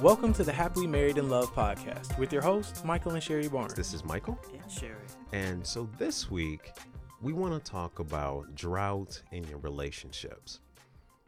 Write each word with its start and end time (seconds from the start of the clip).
Welcome 0.00 0.32
to 0.34 0.44
the 0.44 0.52
Happily 0.52 0.86
Married 0.86 1.18
in 1.18 1.28
Love 1.28 1.52
podcast 1.54 2.18
with 2.18 2.32
your 2.32 2.42
hosts, 2.42 2.84
Michael 2.84 3.12
and 3.12 3.22
Sherry 3.22 3.48
Barnes. 3.48 3.74
This 3.74 3.92
is 3.92 4.04
Michael. 4.04 4.38
And 4.52 4.70
Sherry. 4.70 4.94
And 5.32 5.66
so 5.66 5.88
this 5.98 6.30
week, 6.30 6.72
we 7.20 7.32
want 7.32 7.52
to 7.52 7.70
talk 7.70 7.98
about 7.98 8.54
drought 8.54 9.22
in 9.32 9.44
your 9.44 9.58
relationships. 9.58 10.60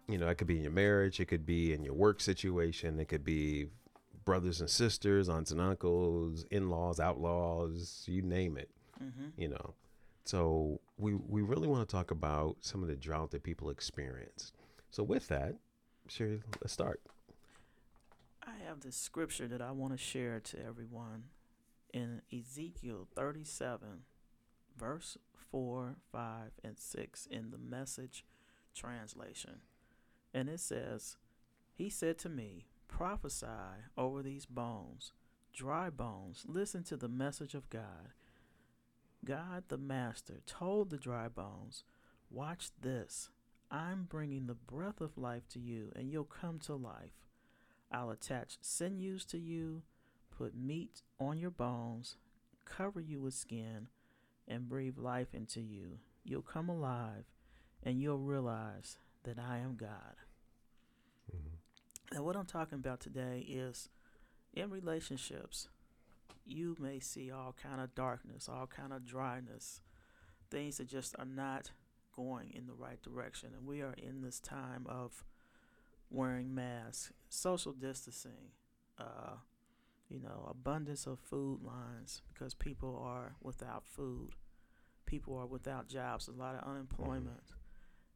You 0.08 0.18
know, 0.18 0.28
it 0.28 0.36
could 0.36 0.46
be 0.46 0.56
in 0.56 0.62
your 0.62 0.72
marriage, 0.72 1.20
it 1.20 1.26
could 1.26 1.44
be 1.44 1.72
in 1.72 1.84
your 1.84 1.94
work 1.94 2.20
situation, 2.20 2.98
it 2.98 3.08
could 3.08 3.24
be 3.24 3.66
brothers 4.24 4.60
and 4.60 4.70
sisters, 4.70 5.28
aunts 5.28 5.50
and 5.50 5.60
uncles, 5.60 6.44
in 6.50 6.70
laws, 6.70 7.00
outlaws, 7.00 8.04
you 8.06 8.22
name 8.22 8.56
it. 8.56 8.70
Mm-hmm. 9.02 9.40
You 9.40 9.48
know, 9.48 9.74
so 10.24 10.80
we, 10.98 11.14
we 11.14 11.42
really 11.42 11.68
want 11.68 11.88
to 11.88 11.92
talk 11.92 12.10
about 12.10 12.56
some 12.60 12.82
of 12.82 12.88
the 12.88 12.96
drought 12.96 13.32
that 13.32 13.42
people 13.42 13.70
experience. 13.70 14.52
So, 14.90 15.02
with 15.02 15.28
that, 15.28 15.56
Sherry, 16.08 16.42
let's 16.60 16.72
start. 16.72 17.00
I 18.46 18.52
have 18.66 18.80
this 18.80 18.96
scripture 18.96 19.46
that 19.48 19.60
I 19.60 19.70
want 19.72 19.92
to 19.92 19.98
share 19.98 20.40
to 20.40 20.64
everyone 20.64 21.24
in 21.92 22.22
Ezekiel 22.32 23.06
37, 23.14 24.04
verse 24.78 25.18
4, 25.50 25.96
5, 26.10 26.50
and 26.64 26.78
6 26.78 27.26
in 27.30 27.50
the 27.50 27.58
message 27.58 28.24
translation. 28.74 29.60
And 30.32 30.48
it 30.48 30.60
says, 30.60 31.16
He 31.74 31.90
said 31.90 32.18
to 32.18 32.28
me, 32.28 32.66
Prophesy 32.88 33.46
over 33.96 34.22
these 34.22 34.46
bones, 34.46 35.12
dry 35.52 35.90
bones, 35.90 36.44
listen 36.46 36.82
to 36.84 36.96
the 36.96 37.08
message 37.08 37.54
of 37.54 37.68
God. 37.70 38.12
God 39.24 39.64
the 39.68 39.78
Master 39.78 40.40
told 40.46 40.90
the 40.90 40.96
dry 40.96 41.28
bones, 41.28 41.84
Watch 42.30 42.70
this. 42.80 43.28
I'm 43.70 44.04
bringing 44.08 44.46
the 44.46 44.54
breath 44.54 45.00
of 45.00 45.18
life 45.18 45.46
to 45.50 45.60
you, 45.60 45.92
and 45.94 46.10
you'll 46.10 46.24
come 46.24 46.58
to 46.60 46.74
life. 46.74 47.12
I'll 47.92 48.10
attach 48.10 48.58
sinews 48.60 49.24
to 49.26 49.38
you, 49.38 49.82
put 50.36 50.56
meat 50.56 51.02
on 51.18 51.38
your 51.38 51.50
bones, 51.50 52.16
cover 52.64 53.00
you 53.00 53.20
with 53.20 53.34
skin, 53.34 53.88
and 54.46 54.68
breathe 54.68 54.98
life 54.98 55.34
into 55.34 55.60
you. 55.60 55.98
You'll 56.24 56.42
come 56.42 56.68
alive, 56.68 57.24
and 57.82 58.00
you'll 58.00 58.18
realize 58.18 58.98
that 59.24 59.38
I 59.38 59.58
am 59.58 59.76
God. 59.76 60.16
Mm-hmm. 61.34 62.16
Now, 62.16 62.22
what 62.22 62.36
I'm 62.36 62.46
talking 62.46 62.78
about 62.78 63.00
today 63.00 63.44
is 63.48 63.88
in 64.54 64.70
relationships, 64.70 65.68
you 66.44 66.76
may 66.80 67.00
see 67.00 67.30
all 67.30 67.54
kind 67.60 67.80
of 67.80 67.94
darkness, 67.94 68.48
all 68.48 68.66
kind 68.66 68.92
of 68.92 69.04
dryness, 69.04 69.80
things 70.50 70.78
that 70.78 70.88
just 70.88 71.14
are 71.18 71.24
not 71.24 71.70
going 72.14 72.52
in 72.54 72.66
the 72.66 72.74
right 72.74 73.00
direction. 73.02 73.50
And 73.56 73.66
we 73.66 73.82
are 73.82 73.94
in 73.96 74.22
this 74.22 74.40
time 74.40 74.86
of 74.88 75.24
wearing 76.10 76.54
masks, 76.54 77.12
social 77.28 77.72
distancing, 77.72 78.52
uh, 78.98 79.36
you 80.08 80.20
know, 80.20 80.48
abundance 80.50 81.06
of 81.06 81.20
food 81.20 81.60
lines 81.62 82.22
because 82.32 82.54
people 82.54 83.00
are 83.02 83.36
without 83.40 83.84
food. 83.86 84.34
People 85.06 85.36
are 85.36 85.46
without 85.46 85.88
jobs, 85.88 86.28
a 86.28 86.32
lot 86.32 86.54
of 86.54 86.68
unemployment. 86.68 87.54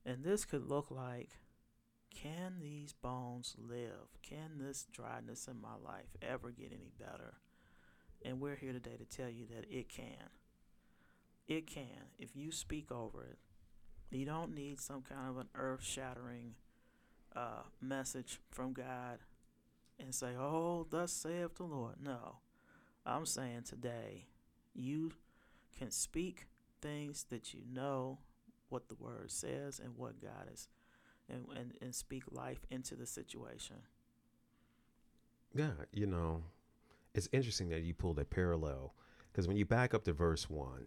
And 0.04 0.22
this 0.22 0.44
could 0.44 0.68
look 0.68 0.90
like 0.90 1.30
can 2.14 2.60
these 2.60 2.92
bones 2.92 3.56
live? 3.58 4.20
Can 4.22 4.58
this 4.58 4.86
dryness 4.92 5.48
in 5.48 5.60
my 5.60 5.74
life 5.84 6.16
ever 6.22 6.50
get 6.50 6.72
any 6.72 6.92
better? 6.98 7.34
And 8.24 8.40
we're 8.40 8.54
here 8.54 8.72
today 8.72 8.96
to 8.96 9.04
tell 9.04 9.28
you 9.28 9.46
that 9.46 9.66
it 9.68 9.88
can. 9.88 10.30
It 11.48 11.66
can 11.66 12.08
if 12.18 12.36
you 12.36 12.52
speak 12.52 12.90
over 12.90 13.24
it. 13.24 13.38
You 14.10 14.24
don't 14.24 14.54
need 14.54 14.80
some 14.80 15.02
kind 15.02 15.28
of 15.28 15.38
an 15.38 15.48
earth 15.56 15.82
shattering 15.82 16.54
uh, 17.36 17.62
message 17.80 18.40
from 18.50 18.72
God 18.72 19.18
and 19.98 20.14
say, 20.14 20.36
Oh, 20.38 20.86
thus 20.90 21.12
saith 21.12 21.56
the 21.56 21.64
Lord. 21.64 21.96
No. 22.02 22.36
I'm 23.06 23.26
saying 23.26 23.64
today, 23.64 24.26
you 24.74 25.12
can 25.78 25.90
speak 25.90 26.46
things 26.80 27.26
that 27.30 27.52
you 27.52 27.60
know 27.70 28.18
what 28.68 28.88
the 28.88 28.94
word 28.94 29.30
says 29.30 29.78
and 29.78 29.96
what 29.96 30.20
God 30.20 30.48
is, 30.52 30.68
and, 31.28 31.44
and, 31.56 31.72
and 31.80 31.94
speak 31.94 32.24
life 32.30 32.64
into 32.70 32.94
the 32.94 33.06
situation. 33.06 33.76
Yeah, 35.54 35.72
you 35.92 36.06
know, 36.06 36.42
it's 37.14 37.28
interesting 37.32 37.68
that 37.68 37.82
you 37.82 37.94
pulled 37.94 38.18
a 38.18 38.24
parallel 38.24 38.94
because 39.30 39.46
when 39.46 39.56
you 39.56 39.64
back 39.64 39.94
up 39.94 40.04
to 40.04 40.12
verse 40.12 40.48
1, 40.48 40.86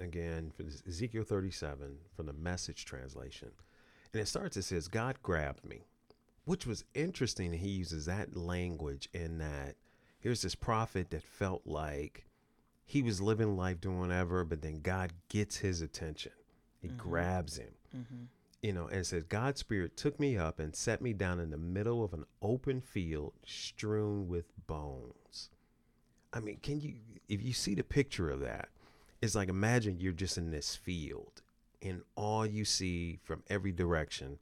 again, 0.00 0.52
Ezekiel 0.88 1.24
37 1.24 1.98
from 2.16 2.26
the 2.26 2.32
message 2.32 2.84
translation, 2.84 3.50
and 4.12 4.22
it 4.22 4.26
starts, 4.28 4.56
it 4.56 4.62
says, 4.62 4.88
God 4.88 5.16
grabbed 5.22 5.64
me, 5.64 5.84
which 6.44 6.66
was 6.66 6.84
interesting. 6.94 7.52
He 7.52 7.68
uses 7.70 8.06
that 8.06 8.36
language 8.36 9.08
in 9.12 9.38
that 9.38 9.76
here's 10.18 10.42
this 10.42 10.54
prophet 10.54 11.10
that 11.10 11.22
felt 11.22 11.62
like 11.66 12.26
he 12.84 13.02
was 13.02 13.20
living 13.20 13.56
life 13.56 13.80
doing 13.80 14.00
whatever, 14.00 14.44
but 14.44 14.62
then 14.62 14.80
God 14.80 15.12
gets 15.28 15.58
his 15.58 15.80
attention. 15.80 16.32
He 16.80 16.88
Mhm. 16.88 16.96
grabs 16.96 17.56
him 17.58 17.74
Mm-hmm. 17.96 18.24
you 18.62 18.72
know, 18.72 18.86
and 18.88 18.98
it 19.00 19.04
says, 19.06 19.22
God's 19.24 19.60
Spirit 19.60 19.96
took 19.96 20.18
me 20.20 20.36
up 20.36 20.58
and 20.58 20.74
set 20.76 21.00
me 21.00 21.12
down 21.12 21.40
in 21.40 21.50
the 21.50 21.56
middle 21.56 22.02
of 22.04 22.12
an 22.12 22.24
open 22.42 22.80
field 22.80 23.32
strewn 23.46 24.28
with 24.28 24.52
bones. 24.66 25.50
I 26.32 26.40
mean, 26.40 26.58
can 26.58 26.80
you, 26.80 26.96
if 27.28 27.42
you 27.42 27.52
see 27.52 27.74
the 27.74 27.82
picture 27.84 28.28
of 28.30 28.40
that, 28.40 28.68
it's 29.22 29.34
like 29.34 29.48
imagine 29.48 29.98
you're 30.00 30.12
just 30.12 30.36
in 30.38 30.50
this 30.50 30.74
field 30.76 31.42
and 31.82 32.02
all 32.14 32.46
you 32.46 32.64
see 32.64 33.18
from 33.22 33.42
every 33.48 33.72
direction 33.72 34.38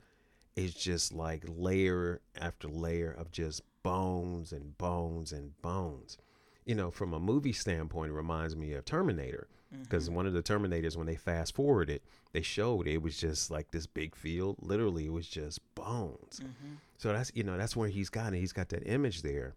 is 0.57 0.75
just 0.75 1.13
like 1.13 1.45
layer 1.47 2.21
after 2.41 2.69
layer 2.69 3.11
of 3.11 3.31
just 3.31 3.63
bones 3.83 4.53
and 4.53 4.77
bones 4.79 5.33
and 5.33 5.61
bones. 5.63 6.19
You 6.65 6.75
know, 6.75 6.91
from 6.91 7.15
a 7.15 7.21
movie 7.21 7.53
standpoint, 7.53 8.11
it 8.11 8.15
reminds 8.15 8.55
me 8.55 8.73
of 8.75 8.85
Terminator 8.85 9.49
because 9.83 10.09
one 10.09 10.27
of 10.27 10.33
the 10.33 10.43
Terminators, 10.43 10.97
when 10.97 11.07
they 11.07 11.17
fast 11.17 11.55
forward 11.55 11.91
it, 11.91 12.03
they 12.33 12.43
showed 12.43 12.87
it 12.87 13.03
was 13.03 13.19
just 13.19 13.51
like 13.51 13.71
this 13.71 13.87
big 13.87 14.15
field. 14.15 14.57
Literally, 14.61 15.07
it 15.07 15.13
was 15.13 15.29
just 15.29 15.61
bones. 15.75 16.41
Mm-hmm. 16.41 16.75
So 16.97 17.13
that's 17.13 17.31
you 17.35 17.43
know 17.43 17.57
that's 17.57 17.77
where 17.77 17.89
he's 17.89 18.09
got 18.09 18.35
it. 18.35 18.39
He's 18.39 18.53
got 18.53 18.69
that 18.71 18.87
image 18.87 19.23
there, 19.23 19.55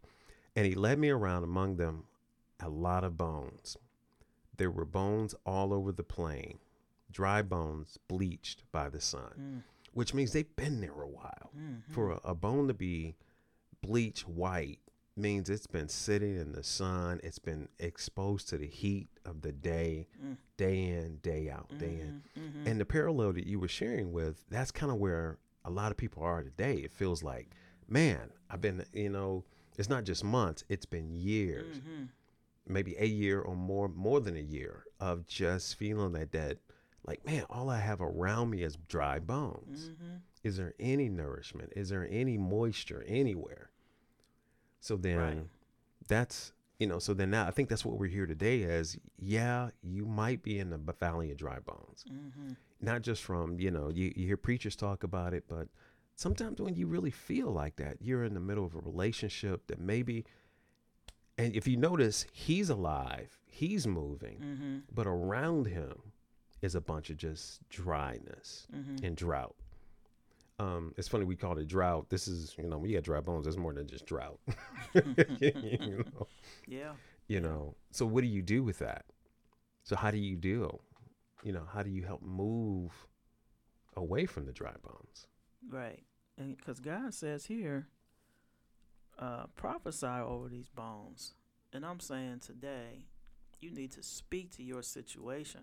and 0.56 0.66
he 0.66 0.76
led 0.76 1.00
me 1.00 1.10
around 1.10 1.44
among 1.44 1.78
them, 1.78 2.04
a 2.60 2.70
lot 2.70 3.04
of 3.04 3.18
bones. 3.18 3.78
There 4.58 4.72
were 4.72 4.86
bones 4.86 5.34
all 5.46 5.74
over 5.74 5.92
the 5.92 6.04
plain, 6.04 6.60
dry 7.12 7.42
bones 7.42 7.98
bleached 8.08 8.64
by 8.72 8.90
the 8.90 9.02
sun, 9.02 9.34
Mm. 9.40 9.64
which 9.94 10.14
means 10.14 10.32
they've 10.34 10.56
been 10.56 10.82
there 10.82 11.02
a 11.02 11.08
while. 11.08 11.52
Mm-hmm. 11.58 11.92
For 11.94 12.12
a, 12.12 12.20
a 12.24 12.36
bone 12.36 12.68
to 12.68 12.74
be 12.74 13.16
bleach 13.82 14.28
white 14.28 14.80
means 15.18 15.50
it's 15.50 15.68
been 15.68 15.90
sitting 15.90 16.38
in 16.38 16.54
the 16.54 16.64
sun. 16.64 17.20
It's 17.24 17.40
been 17.40 17.68
exposed 17.80 18.48
to 18.50 18.58
the 18.58 18.68
heat 18.68 19.10
of 19.26 19.42
the 19.42 19.52
day, 19.52 20.08
Mm. 20.24 20.38
day 20.58 20.84
in, 20.88 21.18
day 21.18 21.50
out, 21.50 21.68
day 21.78 22.00
in. 22.00 22.24
Mm-hmm. 22.40 22.68
And 22.68 22.80
the 22.80 22.86
parallel 22.86 23.34
that 23.34 23.46
you 23.48 23.60
were 23.60 23.68
sharing 23.68 24.12
with, 24.14 24.46
that's 24.50 24.72
kind 24.72 24.92
of 24.92 24.98
where 25.00 25.38
a 25.66 25.70
lot 25.70 25.92
of 25.92 25.98
people 25.98 26.24
are 26.24 26.42
today. 26.44 26.76
It 26.78 26.92
feels 26.92 27.22
like, 27.24 27.50
man, 27.88 28.32
I've 28.50 28.62
been, 28.62 28.86
you 28.94 29.10
know, 29.10 29.44
it's 29.78 29.90
not 29.90 30.06
just 30.06 30.24
months, 30.24 30.64
it's 30.70 30.86
been 30.86 31.10
years, 31.12 31.78
Mm-hmm. 31.80 32.04
maybe 32.68 32.96
a 32.98 33.06
year 33.06 33.42
or 33.42 33.56
more, 33.56 33.90
more 33.90 34.20
than 34.22 34.38
a 34.38 34.42
year 34.42 34.86
of 35.00 35.26
just 35.28 35.76
feeling 35.76 36.14
that, 36.14 36.32
that, 36.32 36.58
like, 37.06 37.26
man, 37.26 37.44
all 37.50 37.70
I 37.70 37.80
have 37.80 38.02
around 38.02 38.50
me 38.52 38.62
is 38.64 38.78
dry 38.88 39.20
bones. 39.20 39.90
Mm-hmm. 39.90 40.16
Is 40.44 40.58
there 40.58 40.74
any 40.80 41.10
nourishment? 41.10 41.74
Is 41.76 41.90
there 41.90 42.08
any 42.10 42.38
moisture 42.38 43.04
anywhere? 43.08 43.70
So 44.80 44.96
then 44.98 45.18
Right. 45.18 45.46
that's, 46.08 46.54
you 46.80 46.88
know, 46.88 47.00
so 47.00 47.14
then 47.14 47.30
now 47.32 47.48
I 47.48 47.52
think 47.52 47.70
that's 47.70 47.86
what 47.86 47.98
we're 48.00 48.08
here 48.08 48.26
today 48.26 48.64
as, 48.64 48.98
yeah, 49.20 49.70
you 49.84 50.06
might 50.06 50.42
be 50.44 50.60
in 50.60 50.70
the 50.72 50.78
valley 51.00 51.32
of 51.32 51.38
dry 51.38 51.60
bones 51.60 52.06
Mm-hmm. 52.12 52.54
not 52.82 53.02
just 53.04 53.22
from 53.24 53.60
you 53.60 53.70
know 53.72 53.90
you, 53.90 54.12
you 54.16 54.26
hear 54.26 54.38
preachers 54.38 54.76
talk 54.76 55.04
about 55.04 55.34
it 55.36 55.44
but 55.48 55.68
sometimes 56.16 56.60
when 56.60 56.76
you 56.76 56.88
really 56.88 57.12
feel 57.12 57.52
like 57.52 57.76
that 57.76 57.98
you're 58.02 58.24
in 58.24 58.34
the 58.34 58.40
middle 58.40 58.66
of 58.66 58.74
a 58.76 58.80
relationship 58.80 59.68
that 59.68 59.80
maybe 59.80 60.26
and 61.38 61.56
if 61.56 61.68
you 61.68 61.78
notice 61.78 62.26
he's 62.32 62.70
alive 62.72 63.38
he's 63.46 63.86
moving 63.86 64.40
Mm-hmm. 64.40 64.78
but 64.92 65.06
around 65.06 65.68
him 65.68 65.94
is 66.62 66.76
a 66.76 66.82
bunch 66.82 67.10
of 67.10 67.18
just 67.18 67.68
dryness 67.70 68.68
Mm-hmm. 68.76 69.06
and 69.06 69.16
drought 69.16 69.56
um, 70.60 70.94
it's 70.98 71.08
funny 71.08 71.26
we 71.26 71.36
call 71.36 71.58
it 71.58 71.68
drought 71.68 72.10
this 72.10 72.28
is 72.28 72.56
you 72.58 72.68
know 72.70 72.78
when 72.78 72.90
you 72.90 72.98
got 72.98 73.04
dry 73.04 73.20
bones 73.20 73.48
it's 73.48 73.58
more 73.58 73.74
than 73.74 73.88
just 73.88 74.06
drought 74.06 74.40
you 74.94 75.78
know 75.80 76.28
Yeah. 76.68 76.92
you 77.28 77.40
know 77.40 77.76
so 77.92 78.06
what 78.06 78.22
do 78.22 78.28
you 78.28 78.42
do 78.42 78.64
with 78.64 78.78
that 78.80 79.06
so 79.84 79.96
how 79.96 80.12
do 80.12 80.18
you 80.18 80.36
deal 80.36 80.82
you 81.44 81.52
know 81.52 81.64
how 81.74 81.82
do 81.82 81.90
you 81.90 82.04
help 82.04 82.22
move 82.22 82.92
away 83.96 84.26
from 84.26 84.46
the 84.46 84.54
dry 84.54 84.74
bones 84.84 85.28
Right. 85.70 86.04
And 86.40 86.58
because 86.58 86.80
God 86.80 87.14
says 87.14 87.46
here, 87.46 87.88
uh, 89.20 89.44
prophesy 89.56 90.08
over 90.08 90.50
these 90.50 90.70
bones. 90.70 91.36
And 91.72 91.86
I'm 91.86 92.00
saying 92.00 92.40
today, 92.40 93.06
you 93.60 93.70
need 93.72 93.92
to 93.92 94.02
speak 94.02 94.50
to 94.58 94.64
your 94.64 94.82
situation. 94.82 95.62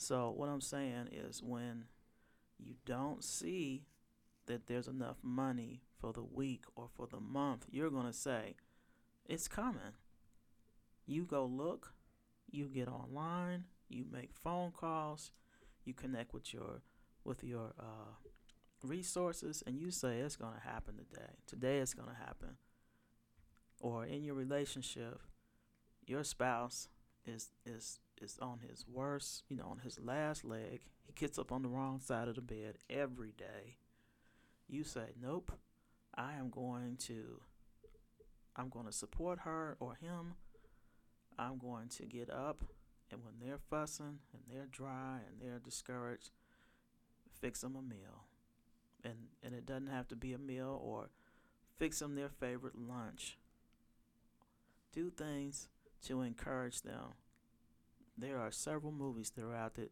So, 0.00 0.32
what 0.34 0.48
I'm 0.48 0.62
saying 0.62 1.10
is 1.12 1.42
when 1.42 1.84
you 2.58 2.76
don't 2.86 3.22
see 3.22 3.84
that 4.46 4.66
there's 4.66 4.88
enough 4.88 5.18
money 5.22 5.82
for 6.00 6.14
the 6.14 6.22
week 6.22 6.64
or 6.74 6.88
for 6.88 7.06
the 7.06 7.20
month, 7.20 7.66
you're 7.70 7.90
going 7.90 8.06
to 8.06 8.12
say, 8.14 8.54
It's 9.28 9.46
coming. 9.46 9.92
You 11.04 11.24
go 11.24 11.44
look, 11.44 11.92
you 12.50 12.64
get 12.64 12.88
online, 12.88 13.64
you 13.90 14.06
make 14.10 14.30
phone 14.32 14.70
calls, 14.70 15.32
you 15.84 15.92
connect 15.92 16.32
with 16.32 16.54
your 16.54 16.80
with 17.22 17.44
your 17.44 17.74
uh, 17.78 18.14
resources, 18.82 19.62
and 19.66 19.78
you 19.78 19.90
say 19.90 20.20
it's 20.20 20.36
going 20.36 20.54
to 20.54 20.60
happen 20.60 20.96
today. 20.96 21.32
Today 21.46 21.76
it's 21.76 21.92
going 21.92 22.08
to 22.08 22.14
happen. 22.14 22.56
Or 23.78 24.06
in 24.06 24.24
your 24.24 24.34
relationship, 24.34 25.20
your 26.06 26.24
spouse 26.24 26.88
is 27.26 27.50
is 27.66 27.98
is 28.22 28.38
on 28.40 28.60
his 28.60 28.84
worst, 28.86 29.44
you 29.48 29.56
know, 29.56 29.66
on 29.70 29.78
his 29.78 29.98
last 30.00 30.44
leg. 30.44 30.82
He 31.06 31.12
gets 31.12 31.38
up 31.38 31.52
on 31.52 31.62
the 31.62 31.68
wrong 31.68 32.00
side 32.00 32.28
of 32.28 32.34
the 32.36 32.42
bed 32.42 32.78
every 32.88 33.32
day. 33.32 33.76
You 34.68 34.84
say, 34.84 35.14
"Nope, 35.20 35.52
I 36.14 36.34
am 36.34 36.50
going 36.50 36.96
to 37.06 37.40
I'm 38.56 38.68
going 38.68 38.86
to 38.86 38.92
support 38.92 39.40
her 39.40 39.76
or 39.80 39.94
him. 39.94 40.34
I'm 41.38 41.58
going 41.58 41.88
to 41.88 42.04
get 42.04 42.28
up 42.30 42.64
and 43.10 43.24
when 43.24 43.34
they're 43.40 43.58
fussing 43.58 44.18
and 44.32 44.42
they're 44.48 44.68
dry 44.70 45.18
and 45.26 45.40
they're 45.40 45.58
discouraged, 45.58 46.30
fix 47.40 47.60
them 47.60 47.76
a 47.76 47.82
meal. 47.82 48.26
And 49.02 49.14
and 49.42 49.54
it 49.54 49.66
doesn't 49.66 49.88
have 49.88 50.08
to 50.08 50.16
be 50.16 50.32
a 50.32 50.38
meal 50.38 50.80
or 50.82 51.10
fix 51.78 51.98
them 51.98 52.14
their 52.14 52.28
favorite 52.28 52.78
lunch. 52.78 53.38
Do 54.92 55.10
things 55.10 55.68
to 56.06 56.20
encourage 56.22 56.82
them. 56.82 57.14
There 58.20 58.38
are 58.38 58.50
several 58.50 58.92
movies 58.92 59.30
throughout 59.30 59.74
that 59.74 59.82
are 59.82 59.88
out 59.88 59.90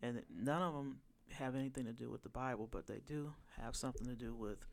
there, 0.00 0.10
and 0.10 0.22
none 0.34 0.62
of 0.62 0.74
them 0.74 0.98
have 1.30 1.54
anything 1.54 1.84
to 1.86 1.92
do 1.92 2.10
with 2.10 2.22
the 2.22 2.28
Bible, 2.28 2.68
but 2.70 2.86
they 2.86 3.00
do 3.06 3.32
have 3.60 3.74
something 3.74 4.06
to 4.06 4.14
do 4.14 4.34
with 4.34 4.66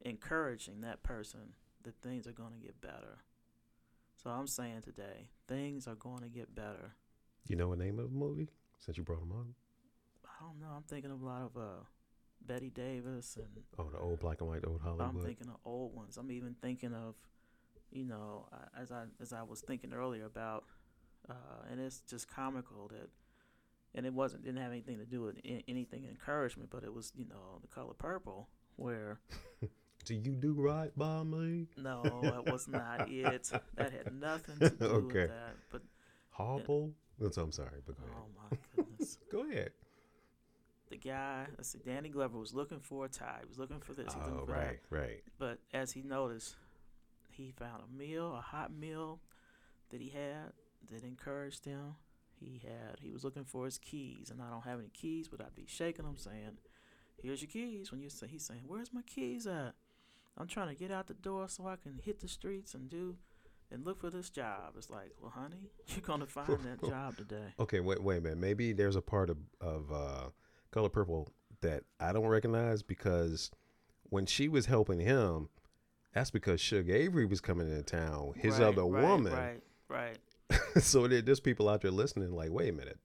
encouraging 0.00 0.80
that 0.82 1.02
person 1.02 1.54
that 1.82 1.94
things 2.02 2.26
are 2.26 2.32
going 2.32 2.52
to 2.52 2.58
get 2.58 2.80
better. 2.80 3.18
So 4.22 4.30
I'm 4.30 4.46
saying 4.46 4.82
today, 4.82 5.28
things 5.48 5.86
are 5.86 5.94
going 5.96 6.22
to 6.22 6.28
get 6.28 6.54
better. 6.54 6.94
You 7.48 7.56
know 7.56 7.70
the 7.74 7.82
name 7.84 7.98
of 7.98 8.06
a 8.06 8.08
movie 8.08 8.48
since 8.78 8.96
you 8.96 9.02
brought 9.02 9.20
them 9.20 9.32
up? 9.32 9.46
I 10.24 10.44
don't 10.44 10.60
know. 10.60 10.74
I'm 10.74 10.82
thinking 10.84 11.10
of 11.10 11.20
a 11.20 11.24
lot 11.24 11.42
of 11.42 11.56
uh, 11.56 11.82
Bette 12.46 12.70
Davis 12.70 13.36
and 13.36 13.64
Oh, 13.78 13.90
the 13.90 13.98
old 13.98 14.20
black 14.20 14.40
and 14.40 14.48
white 14.48 14.64
old 14.66 14.80
Hollywood. 14.80 15.08
I'm 15.08 15.24
thinking 15.24 15.48
of 15.48 15.56
old 15.64 15.94
ones. 15.94 16.16
I'm 16.16 16.30
even 16.30 16.54
thinking 16.62 16.94
of, 16.94 17.14
you 17.90 18.04
know, 18.04 18.46
as 18.80 18.90
I 18.92 19.04
as 19.20 19.32
I 19.32 19.42
was 19.42 19.60
thinking 19.60 19.92
earlier 19.92 20.24
about, 20.24 20.64
uh, 21.28 21.34
and 21.70 21.80
it's 21.80 22.00
just 22.00 22.28
comical 22.28 22.88
that, 22.88 23.08
and 23.94 24.06
it 24.06 24.12
wasn't 24.12 24.44
didn't 24.44 24.60
have 24.62 24.70
anything 24.72 24.98
to 24.98 25.04
do 25.06 25.22
with 25.22 25.36
a- 25.44 25.64
anything 25.68 26.04
encouragement, 26.04 26.70
but 26.70 26.84
it 26.84 26.92
was 26.92 27.12
you 27.16 27.26
know 27.26 27.58
the 27.60 27.68
color 27.68 27.94
purple 27.94 28.48
where 28.76 29.20
Do 30.04 30.14
you 30.14 30.32
do 30.34 30.52
right 30.52 30.90
by 30.98 31.22
me? 31.22 31.66
no, 31.78 32.42
it 32.44 32.52
was 32.52 32.68
not 32.68 33.08
it. 33.10 33.50
That 33.76 33.92
had 33.92 34.12
nothing 34.12 34.58
to 34.58 34.70
do 34.70 34.84
Okay. 34.84 35.20
with 35.20 35.28
that. 35.30 35.54
But 35.70 35.82
Hobble? 36.30 36.92
That's 37.18 37.36
I'm 37.38 37.52
sorry, 37.52 37.80
but 37.86 37.96
go 37.96 38.04
ahead. 38.06 38.18
oh 38.18 38.28
my 38.50 38.56
goodness, 38.76 39.18
Go 39.32 39.48
ahead. 39.48 39.70
the 40.90 40.96
guy, 40.98 41.46
let's 41.56 41.70
see, 41.70 41.78
Danny 41.86 42.08
Glover 42.10 42.38
was 42.38 42.52
looking 42.52 42.80
for 42.80 43.04
a 43.06 43.08
tie. 43.08 43.38
He 43.40 43.48
was 43.48 43.58
looking 43.58 43.80
for 43.80 43.94
this. 43.94 44.12
Oh, 44.14 44.18
looking 44.18 44.40
for 44.46 44.52
that. 44.52 44.58
right, 44.58 44.80
right. 44.90 45.22
But 45.38 45.58
as 45.72 45.92
he 45.92 46.02
noticed, 46.02 46.56
he 47.30 47.52
found 47.56 47.82
a 47.88 47.96
meal, 47.96 48.34
a 48.36 48.40
hot 48.40 48.72
meal 48.74 49.20
that 49.90 50.00
he 50.00 50.08
had 50.10 50.52
that 50.90 51.04
encouraged 51.04 51.64
him. 51.64 51.96
He 52.38 52.60
had 52.64 52.98
he 53.00 53.10
was 53.10 53.24
looking 53.24 53.44
for 53.44 53.64
his 53.64 53.78
keys, 53.78 54.30
and 54.30 54.42
I 54.42 54.50
don't 54.50 54.64
have 54.64 54.78
any 54.78 54.90
keys, 54.92 55.28
but 55.28 55.40
I'd 55.40 55.54
be 55.54 55.66
shaking 55.66 56.04
them, 56.04 56.16
saying, 56.16 56.58
"Here's 57.22 57.40
your 57.42 57.50
keys." 57.50 57.90
When 57.90 58.00
you 58.00 58.10
say 58.10 58.26
he's 58.26 58.44
saying, 58.44 58.62
"Where's 58.66 58.92
my 58.92 59.02
keys 59.02 59.46
at?" 59.46 59.74
I'm 60.36 60.48
trying 60.48 60.68
to 60.68 60.74
get 60.74 60.90
out 60.90 61.06
the 61.06 61.14
door 61.14 61.48
so 61.48 61.68
I 61.68 61.76
can 61.76 62.00
hit 62.04 62.20
the 62.20 62.28
streets 62.28 62.74
and 62.74 62.90
do 62.90 63.16
and 63.70 63.84
look 63.84 64.00
for 64.00 64.10
this 64.10 64.30
job. 64.30 64.74
It's 64.76 64.90
like, 64.90 65.12
well, 65.20 65.30
honey, 65.30 65.70
you're 65.88 66.00
gonna 66.00 66.26
find 66.26 66.58
that 66.64 66.82
job 66.88 67.16
today. 67.16 67.54
Okay, 67.58 67.80
wait, 67.80 68.02
wait 68.02 68.18
a 68.18 68.20
minute. 68.20 68.38
Maybe 68.38 68.72
there's 68.72 68.96
a 68.96 69.02
part 69.02 69.30
of 69.30 69.38
of 69.60 69.92
uh, 69.92 70.28
Color 70.70 70.88
Purple 70.88 71.28
that 71.60 71.84
I 72.00 72.12
don't 72.12 72.26
recognize 72.26 72.82
because 72.82 73.50
when 74.10 74.26
she 74.26 74.48
was 74.48 74.66
helping 74.66 75.00
him, 75.00 75.48
that's 76.12 76.30
because 76.30 76.60
Shug 76.60 76.90
Avery 76.90 77.26
was 77.26 77.40
coming 77.40 77.68
into 77.68 77.82
town, 77.82 78.32
his 78.36 78.58
Right, 78.58 78.68
other 78.68 78.84
right, 78.84 79.02
woman. 79.02 79.32
Right, 79.32 79.62
right. 79.88 80.18
so 80.80 81.06
there's 81.06 81.40
people 81.40 81.68
out 81.68 81.82
there 81.82 81.90
listening, 81.90 82.32
like, 82.34 82.50
wait 82.50 82.68
a 82.70 82.72
minute, 82.72 82.98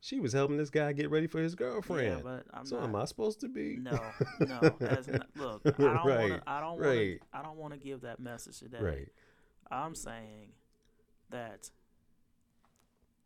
she 0.00 0.20
was 0.20 0.32
helping 0.32 0.56
this 0.56 0.70
guy 0.70 0.92
get 0.92 1.10
ready 1.10 1.26
for 1.26 1.40
his 1.40 1.52
Yeah, 1.52 1.66
girlfriend. 1.66 2.22
but 2.24 2.44
I'm 2.52 2.66
so 2.66 2.76
not. 2.76 2.84
am 2.84 2.96
I 2.96 3.04
supposed 3.06 3.40
to 3.40 3.48
be? 3.48 3.78
No, 3.80 3.98
no. 4.40 4.60
Not, 4.80 5.26
look, 5.36 5.62
I 5.64 5.70
don't 5.70 6.04
want 6.06 6.32
to. 6.32 6.42
I 6.46 6.60
don't 6.60 6.68
want 6.70 6.80
right. 6.80 7.20
to. 7.20 7.26
I 7.32 7.42
don't 7.42 7.56
want 7.56 7.72
to 7.74 7.78
give 7.80 8.02
that 8.02 8.20
message 8.20 8.58
today. 8.58 8.78
Right. 8.80 9.08
I'm 9.70 9.94
saying 9.94 10.52
that 11.30 11.70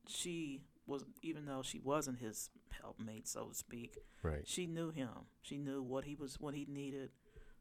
she 0.07 0.63
was, 0.87 1.05
even 1.23 1.45
though 1.47 1.63
she 1.63 1.81
wasn't 1.81 2.19
his 2.19 2.51
helpmate, 2.81 3.29
so 3.29 3.47
to 3.47 3.55
speak, 3.55 3.99
Right. 4.23 4.47
she 4.47 4.67
knew 4.67 4.91
him. 4.91 5.09
She 5.43 5.59
knew 5.59 5.83
what 5.83 6.05
he 6.05 6.15
was, 6.15 6.41
what 6.41 6.55
he 6.55 6.67
needed, 6.69 7.11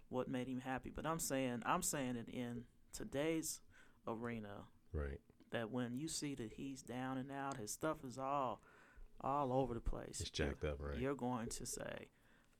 what 0.09 0.27
made 0.29 0.47
him 0.47 0.61
happy. 0.61 0.91
But 0.95 1.05
I'm 1.05 1.19
saying, 1.19 1.63
I'm 1.65 1.81
saying 1.81 2.15
it 2.15 2.29
in 2.29 2.63
today's 2.93 3.61
arena 4.07 4.65
Right. 4.93 5.19
That 5.51 5.71
when 5.71 5.97
you 5.97 6.07
see 6.07 6.35
that 6.35 6.53
he's 6.53 6.81
down 6.81 7.17
and 7.17 7.31
out, 7.31 7.57
his 7.57 7.71
stuff 7.71 7.97
is 8.07 8.17
all, 8.17 8.61
all 9.21 9.51
over 9.53 9.73
the 9.73 9.79
place. 9.79 10.21
It's 10.21 10.29
jacked 10.29 10.63
up, 10.63 10.77
right? 10.79 10.97
You're 10.99 11.15
going 11.15 11.47
to 11.47 11.65
say, 11.65 12.07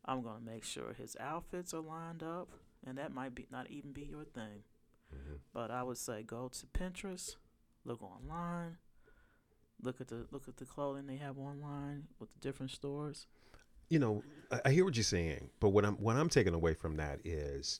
I'm 0.06 0.22
going 0.22 0.40
to 0.40 0.46
make 0.46 0.64
sure 0.64 0.94
his 0.94 1.16
outfits 1.20 1.74
are 1.74 1.82
lined 1.82 2.24
up, 2.24 2.50
and 2.86 2.98
that 2.98 3.14
might 3.14 3.36
be 3.36 3.48
not 3.52 3.70
even 3.70 3.92
be 3.92 4.04
your 4.10 4.24
thing. 4.24 4.64
hmm 5.12 5.36
But 5.54 5.72
I 5.72 5.84
would 5.84 5.98
say 5.98 6.24
go 6.24 6.50
to 6.50 6.66
Pinterest, 6.68 7.36
look 7.86 8.02
online, 8.02 8.78
look 9.82 10.02
at 10.02 10.08
the 10.08 10.26
look 10.32 10.48
at 10.48 10.58
the 10.58 10.66
clothing 10.66 11.08
they 11.08 11.18
have 11.18 11.38
online 11.38 12.08
with 12.20 12.32
the 12.34 12.40
different 12.40 12.72
stores. 12.72 13.28
you 13.90 14.00
know, 14.00 14.24
I, 14.52 14.62
I 14.66 14.72
hear 14.72 14.84
what 14.86 14.96
you're 14.96 15.04
saying, 15.04 15.50
but 15.60 15.70
what 15.70 15.86
I'm 15.86 15.96
what 15.96 16.16
I'm 16.16 16.30
taking 16.30 16.54
away 16.54 16.74
from 16.74 16.98
that 16.98 17.20
is, 17.26 17.80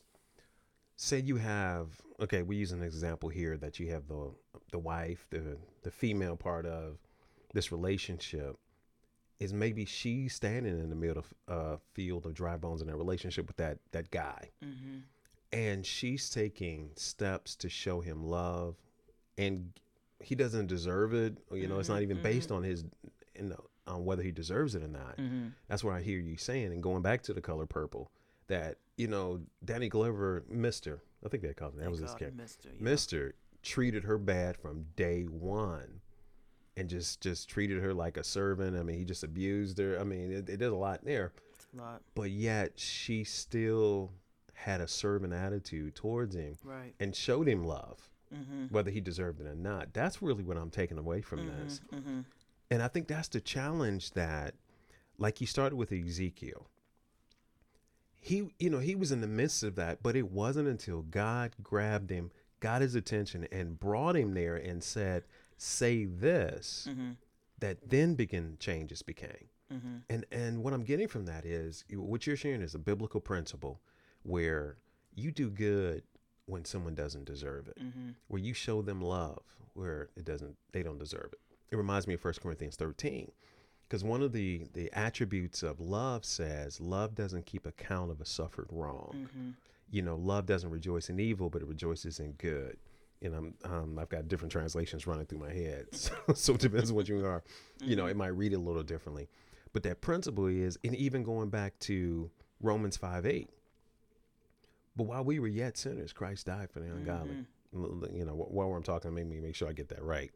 say 0.96 1.18
you 1.20 1.36
have 1.36 2.00
okay, 2.20 2.42
we 2.42 2.56
use 2.56 2.72
an 2.72 2.82
example 2.82 3.28
here 3.28 3.56
that 3.56 3.78
you 3.78 3.90
have 3.90 4.06
the 4.08 4.32
the 4.70 4.78
wife, 4.78 5.26
the 5.30 5.56
the 5.82 5.90
female 5.90 6.36
part 6.36 6.66
of 6.66 6.98
this 7.54 7.72
relationship 7.72 8.56
is 9.40 9.52
maybe 9.52 9.84
she's 9.84 10.34
standing 10.34 10.78
in 10.78 10.90
the 10.90 10.96
middle 10.96 11.18
of 11.18 11.34
uh, 11.46 11.76
field 11.94 12.26
of 12.26 12.34
dry 12.34 12.56
bones 12.56 12.82
in 12.82 12.88
a 12.88 12.96
relationship 12.96 13.46
with 13.46 13.56
that 13.56 13.78
that 13.92 14.10
guy, 14.10 14.50
Mm-hmm. 14.64 14.98
and 15.52 15.86
she's 15.86 16.28
taking 16.30 16.90
steps 16.96 17.54
to 17.56 17.68
show 17.68 18.00
him 18.00 18.24
love, 18.24 18.76
and 19.36 19.72
he 20.20 20.34
doesn't 20.34 20.66
deserve 20.66 21.14
it. 21.14 21.38
You 21.52 21.68
know, 21.68 21.78
it's 21.78 21.88
not 21.88 22.00
Mhm, 22.00 22.02
even 22.02 22.22
based 22.22 22.48
mhm. 22.50 22.56
on 22.56 22.62
his, 22.64 22.84
you 23.36 23.44
know, 23.44 23.64
on 23.86 24.04
whether 24.04 24.22
he 24.22 24.32
deserves 24.32 24.74
it 24.74 24.82
or 24.82 24.88
not. 24.88 25.16
Mm-hmm. 25.16 25.48
That's 25.68 25.84
what 25.84 25.94
I 25.94 26.02
hear 26.02 26.18
you 26.18 26.36
saying. 26.36 26.72
And 26.72 26.82
going 26.82 27.02
back 27.02 27.22
to 27.22 27.32
the 27.32 27.40
color 27.40 27.66
purple, 27.66 28.10
that 28.48 28.78
you 28.96 29.06
know, 29.06 29.40
Danny 29.64 29.88
Glover, 29.88 30.42
Mister, 30.50 31.00
I 31.24 31.28
think 31.28 31.44
they 31.44 31.54
called 31.54 31.74
him. 31.74 31.80
That 31.80 31.90
was 31.90 32.00
his 32.00 32.14
character. 32.14 32.42
Mister. 32.42 32.68
Yeah. 32.70 32.82
Mister 32.82 33.34
treated 33.68 34.04
her 34.04 34.18
bad 34.18 34.56
from 34.56 34.86
day 34.96 35.22
one, 35.24 36.00
and 36.76 36.88
just 36.88 37.20
just 37.20 37.48
treated 37.48 37.82
her 37.82 37.92
like 37.94 38.16
a 38.16 38.24
servant. 38.24 38.76
I 38.76 38.82
mean, 38.82 38.98
he 38.98 39.04
just 39.04 39.22
abused 39.24 39.78
her. 39.78 39.98
I 40.00 40.04
mean, 40.04 40.32
it, 40.32 40.48
it 40.48 40.56
did 40.58 40.62
a 40.72 40.76
lot 40.76 41.04
there. 41.04 41.32
A 41.76 41.80
lot. 41.80 42.02
But 42.14 42.30
yet 42.30 42.72
she 42.78 43.24
still 43.24 44.12
had 44.54 44.80
a 44.80 44.88
servant 44.88 45.32
attitude 45.32 45.94
towards 45.94 46.34
him 46.34 46.56
Right. 46.64 46.94
and 46.98 47.14
showed 47.14 47.46
him 47.48 47.64
love, 47.64 48.10
Mm-hmm. 48.34 48.66
whether 48.66 48.90
he 48.90 49.00
deserved 49.00 49.40
it 49.40 49.46
or 49.46 49.54
not. 49.54 49.92
That's 49.94 50.20
really 50.20 50.42
what 50.44 50.56
I'm 50.56 50.70
taking 50.70 50.98
away 50.98 51.20
from 51.20 51.46
this. 51.46 51.80
Mm-hmm. 51.94 52.20
And 52.70 52.82
I 52.82 52.88
think 52.88 53.06
that's 53.08 53.28
the 53.28 53.40
challenge 53.40 54.10
that, 54.12 54.54
like 55.18 55.40
you 55.40 55.46
started 55.46 55.76
with 55.76 55.92
Ezekiel. 55.92 56.66
He, 58.20 58.50
you 58.58 58.68
know, 58.68 58.80
he 58.80 58.94
was 58.94 59.12
in 59.12 59.20
the 59.20 59.26
midst 59.26 59.62
of 59.62 59.76
that, 59.76 60.02
but 60.02 60.16
it 60.16 60.30
wasn't 60.30 60.68
until 60.68 61.02
God 61.02 61.52
grabbed 61.62 62.10
him, 62.10 62.30
got 62.60 62.82
his 62.82 62.94
attention, 62.94 63.46
and 63.52 63.78
brought 63.78 64.16
him 64.16 64.34
there 64.34 64.56
and 64.56 64.82
said, 64.82 65.24
"Say 65.56 66.04
this," 66.04 66.86
Mm-hmm. 66.90 67.10
that 67.60 67.88
then 67.90 68.14
begin 68.14 68.56
changes 68.60 69.02
became. 69.02 69.48
Mm-hmm. 69.72 69.96
And 70.08 70.24
and 70.32 70.62
what 70.64 70.72
I'm 70.72 70.84
getting 70.84 71.08
from 71.08 71.26
that 71.26 71.44
is 71.44 71.84
what 71.92 72.26
you're 72.26 72.36
sharing 72.36 72.62
is 72.62 72.74
a 72.74 72.78
biblical 72.78 73.20
principle 73.20 73.80
where 74.22 74.76
you 75.14 75.30
do 75.30 75.50
good 75.50 76.02
when 76.46 76.64
someone 76.64 76.94
doesn't 76.94 77.24
deserve 77.26 77.68
it 77.68 77.78
Mm-hmm. 77.78 78.10
where 78.28 78.40
you 78.40 78.54
show 78.54 78.80
them 78.82 79.02
love 79.02 79.42
where 79.74 80.08
it 80.16 80.24
doesn't 80.24 80.56
they 80.72 80.82
don't 80.82 80.98
deserve 80.98 81.30
it 81.34 81.40
it 81.70 81.76
reminds 81.76 82.06
me 82.06 82.14
of 82.14 82.24
1 82.24 82.34
corinthians 82.42 82.76
13 82.76 83.30
because 83.86 84.02
one 84.02 84.22
of 84.22 84.32
the 84.32 84.66
the 84.72 84.90
attributes 84.94 85.62
of 85.62 85.80
love 85.80 86.24
says 86.24 86.80
love 86.80 87.14
doesn't 87.14 87.44
keep 87.44 87.66
account 87.66 88.10
of 88.10 88.20
a 88.22 88.24
suffered 88.24 88.68
wrong 88.70 89.10
Mm-hmm. 89.14 89.50
You 89.90 90.02
know 90.02 90.16
love 90.16 90.46
doesn't 90.46 90.70
rejoice 90.70 91.08
in 91.08 91.18
evil 91.20 91.48
but 91.50 91.62
it 91.62 91.68
rejoices 91.68 92.20
in 92.20 92.32
good 92.32 92.76
and 93.20 93.34
I'm, 93.34 93.54
um, 93.64 93.98
I've 93.98 94.08
got 94.08 94.28
different 94.28 94.52
translations 94.52 95.04
running 95.04 95.26
through 95.26 95.40
my 95.40 95.52
head, 95.52 95.86
so, 95.92 96.12
so 96.34 96.54
it 96.54 96.60
depends 96.60 96.90
on 96.90 96.94
what 96.96 97.08
you 97.08 97.26
are. 97.26 97.42
You 97.82 97.96
know, 97.96 98.06
it 98.06 98.16
might 98.16 98.28
read 98.28 98.52
a 98.54 98.58
little 98.60 98.84
differently, 98.84 99.28
but 99.72 99.82
that 99.82 100.00
principle 100.00 100.46
is, 100.46 100.78
and 100.84 100.94
even 100.94 101.24
going 101.24 101.48
back 101.50 101.76
to 101.80 102.30
Romans 102.60 102.96
five 102.96 103.26
eight, 103.26 103.50
But 104.94 105.08
while 105.08 105.24
we 105.24 105.40
were 105.40 105.48
yet 105.48 105.76
sinners, 105.76 106.12
Christ 106.12 106.46
died 106.46 106.70
for 106.70 106.78
the 106.78 106.86
ungodly. 106.86 107.44
Mhm. 107.74 108.16
You 108.16 108.24
know, 108.24 108.34
while 108.34 108.72
I'm 108.72 108.84
talking, 108.84 109.12
make 109.14 109.26
me 109.26 109.40
make 109.40 109.56
sure 109.56 109.68
I 109.68 109.72
get 109.72 109.88
that 109.88 110.02
right. 110.02 110.30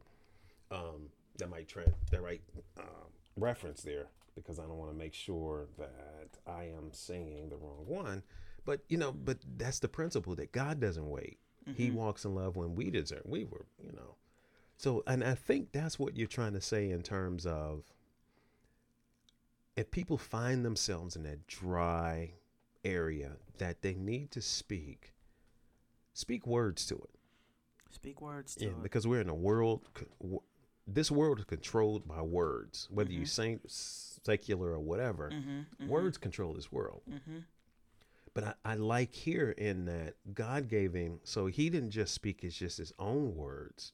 Um, 0.72 1.10
that 1.38 1.48
might 1.48 1.68
trend 1.68 1.94
that 2.10 2.20
right 2.20 2.40
um, 2.78 3.12
reference 3.36 3.82
there 3.82 4.06
because 4.34 4.58
I 4.58 4.62
don't 4.64 4.76
want 4.78 4.90
to 4.90 4.96
make 4.98 5.14
sure 5.14 5.66
that 5.78 6.36
I 6.48 6.64
am 6.64 6.92
saying 6.92 7.48
the 7.48 7.56
wrong 7.56 7.84
one. 7.86 8.22
But 8.64 8.80
you 8.88 8.96
know, 8.98 9.12
but 9.12 9.38
that's 9.56 9.78
the 9.80 9.88
principle 9.88 10.34
that 10.36 10.52
God 10.52 10.80
doesn't 10.80 11.08
wait. 11.08 11.38
He 11.74 11.90
Mhm. 11.90 11.94
walks 11.94 12.24
in 12.24 12.34
love 12.34 12.56
when 12.56 12.74
we 12.74 12.90
deserve. 12.90 13.22
We 13.24 13.44
were, 13.44 13.66
you 13.78 13.92
know. 13.92 14.16
So, 14.76 15.02
and 15.06 15.22
I 15.22 15.34
think 15.36 15.70
that's 15.72 15.98
what 15.98 16.16
you're 16.16 16.26
trying 16.26 16.54
to 16.54 16.60
say 16.60 16.90
in 16.90 17.02
terms 17.02 17.46
of 17.46 17.84
if 19.76 19.90
people 19.90 20.18
find 20.18 20.64
themselves 20.64 21.14
in 21.16 21.22
that 21.22 21.46
dry 21.46 22.34
area 22.84 23.36
that 23.58 23.82
they 23.82 23.94
need 23.94 24.30
to 24.32 24.40
speak, 24.40 25.14
speak 26.12 26.46
words 26.46 26.84
to 26.86 26.96
it. 26.96 27.10
Speak 27.90 28.20
words 28.20 28.54
to 28.56 28.64
Yeah, 28.64 28.70
it. 28.70 28.82
because 28.82 29.06
we're 29.06 29.20
in 29.20 29.28
a 29.28 29.34
world. 29.34 29.88
This 30.86 31.10
world 31.10 31.38
is 31.38 31.44
controlled 31.44 32.08
by 32.08 32.22
words, 32.22 32.88
whether 32.90 33.12
you 33.12 33.22
Mhm. 33.22 33.28
saint, 33.28 33.70
secular 33.70 34.70
or 34.72 34.80
whatever. 34.80 35.30
Mhm, 35.30 35.66
mhm, 35.80 35.88
Words 35.88 36.18
control 36.18 36.54
this 36.54 36.72
world. 36.72 37.02
But 38.34 38.44
I, 38.44 38.54
I 38.64 38.74
like 38.76 39.12
here 39.12 39.50
in 39.50 39.84
that 39.86 40.14
God 40.34 40.68
gave 40.68 40.94
him, 40.94 41.20
so 41.24 41.46
he 41.46 41.68
didn't 41.68 41.90
just 41.90 42.14
speak 42.14 42.40
his 42.40 42.56
just 42.56 42.78
his 42.78 42.92
own 42.98 43.34
words, 43.36 43.92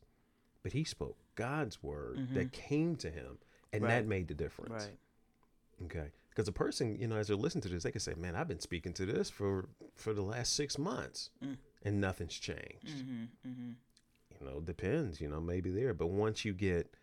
but 0.62 0.72
he 0.72 0.84
spoke 0.84 1.16
God's 1.34 1.82
word 1.82 2.20
that 2.34 2.52
came 2.52 2.94
to 2.96 3.10
him, 3.10 3.38
and 3.72 3.82
Right. 3.82 3.90
that 3.90 4.06
made 4.06 4.28
the 4.28 4.34
difference. 4.34 4.84
Right. 4.84 4.98
Okay, 5.86 6.10
because 6.30 6.48
a 6.48 6.52
person, 6.52 6.96
you 7.00 7.06
know, 7.08 7.16
as 7.16 7.28
they're 7.28 7.36
listening 7.36 7.62
to 7.62 7.68
this, 7.68 7.82
they 7.82 7.90
can 7.92 8.00
say, 8.00 8.14
"Man, 8.14 8.34
I've 8.36 8.48
been 8.48 8.60
speaking 8.60 8.92
to 8.94 9.06
this 9.06 9.28
for 9.30 9.68
for 9.94 10.12
the 10.14 10.22
last 10.22 10.54
six 10.54 10.78
months, 10.78 11.30
Mm. 11.42 11.56
and 11.82 12.00
nothing's 12.00 12.34
changed." 12.38 13.04
Mhm, 13.06 13.28
mhm. 13.46 13.74
You 14.40 14.46
know, 14.46 14.60
depends. 14.60 15.20
You 15.20 15.28
know, 15.28 15.40
maybe 15.40 15.70
there, 15.70 15.94
but 15.94 16.08
once 16.08 16.44
you 16.44 16.52
get 16.54 16.94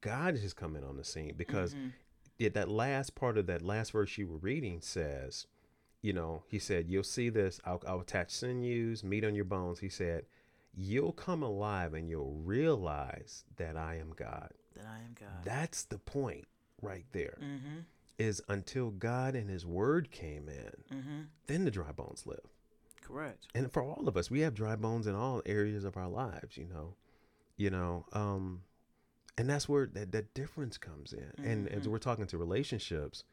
God 0.00 0.36
has 0.38 0.52
come 0.54 0.76
in 0.76 0.84
on 0.84 0.96
the 0.96 1.04
scene 1.04 1.34
because 1.36 1.74
Mhm. 1.74 1.92
it, 2.38 2.54
that 2.54 2.68
last 2.68 3.14
part 3.14 3.36
of 3.36 3.46
that 3.46 3.60
last 3.62 3.92
verse 3.92 4.16
you 4.18 4.26
were 4.28 4.38
reading 4.38 4.80
says, 4.80 5.46
you 6.02 6.12
know, 6.12 6.42
he 6.48 6.58
said, 6.58 6.88
You'll 6.88 7.02
see 7.04 7.28
this. 7.28 7.60
I'll, 7.64 7.82
I'll 7.86 8.00
attach 8.00 8.30
sinews, 8.30 9.02
meat 9.04 9.24
on 9.24 9.34
your 9.34 9.44
bones. 9.44 9.80
He 9.80 9.88
said, 9.88 10.24
You'll 10.74 11.12
come 11.12 11.42
alive 11.42 11.94
and 11.94 12.08
you'll 12.08 12.34
realize 12.44 13.44
that 13.56 13.76
I 13.76 13.96
am 13.96 14.12
God. 14.16 14.50
that 14.76 14.86
I 14.86 14.98
am 14.98 15.14
God. 15.18 15.44
That's 15.44 15.84
the 15.84 15.98
point 15.98 16.46
right 16.80 17.06
there. 17.12 17.38
mm-hmm. 17.42 17.80
Is 18.18 18.42
until 18.48 18.90
God 18.90 19.34
and 19.34 19.48
his 19.48 19.64
word 19.64 20.10
came 20.10 20.48
in, 20.48 20.96
Mm-hmm. 20.98 21.20
then 21.46 21.64
the 21.64 21.70
dry 21.70 21.90
bones 21.92 22.24
live. 22.26 22.46
Correct. 23.02 23.46
And 23.54 23.72
for 23.72 23.82
all 23.82 24.06
of 24.08 24.16
us, 24.16 24.30
we 24.30 24.40
have 24.40 24.54
dry 24.54 24.76
bones 24.76 25.06
in 25.06 25.14
all 25.14 25.40
areas 25.46 25.84
of 25.84 25.96
our 25.96 26.08
lives, 26.08 26.56
you 26.58 26.66
know. 26.66 26.94
You 27.56 27.70
know, 27.70 28.04
um, 28.12 28.62
and 29.38 29.48
that's 29.48 29.68
where 29.70 29.86
that, 29.94 30.12
that 30.12 30.34
difference 30.34 30.76
comes 30.78 31.12
in. 31.14 31.44
And 31.44 31.68
as 31.68 31.88
we're 31.88 31.98
talking 31.98 32.26
to 32.28 32.38
relationships, 32.38 33.24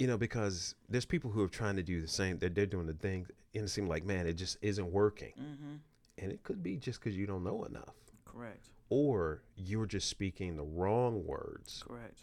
you 0.00 0.06
know, 0.06 0.16
because 0.16 0.74
there's 0.88 1.04
people 1.04 1.30
who 1.30 1.44
are 1.44 1.48
trying 1.48 1.76
to 1.76 1.82
do 1.82 2.00
the 2.00 2.08
same, 2.08 2.38
that 2.38 2.54
they're 2.54 2.64
doing 2.64 2.86
the 2.86 2.94
thing, 2.94 3.26
and 3.54 3.64
it 3.64 3.68
seems 3.68 3.90
like, 3.90 4.02
man, 4.02 4.26
it 4.26 4.32
just 4.32 4.56
isn't 4.62 4.90
working. 4.90 5.34
Mm-hmm. 5.38 5.74
And 6.16 6.32
it 6.32 6.42
could 6.42 6.62
be 6.62 6.78
just 6.78 7.00
because 7.00 7.14
you 7.14 7.26
don't 7.26 7.44
know 7.44 7.64
enough, 7.64 7.94
Correct. 8.24 8.70
or 8.88 9.42
you're 9.56 9.84
just 9.84 10.08
speaking 10.08 10.56
the 10.56 10.64
wrong 10.64 11.26
words. 11.26 11.84
Correct. 11.86 12.20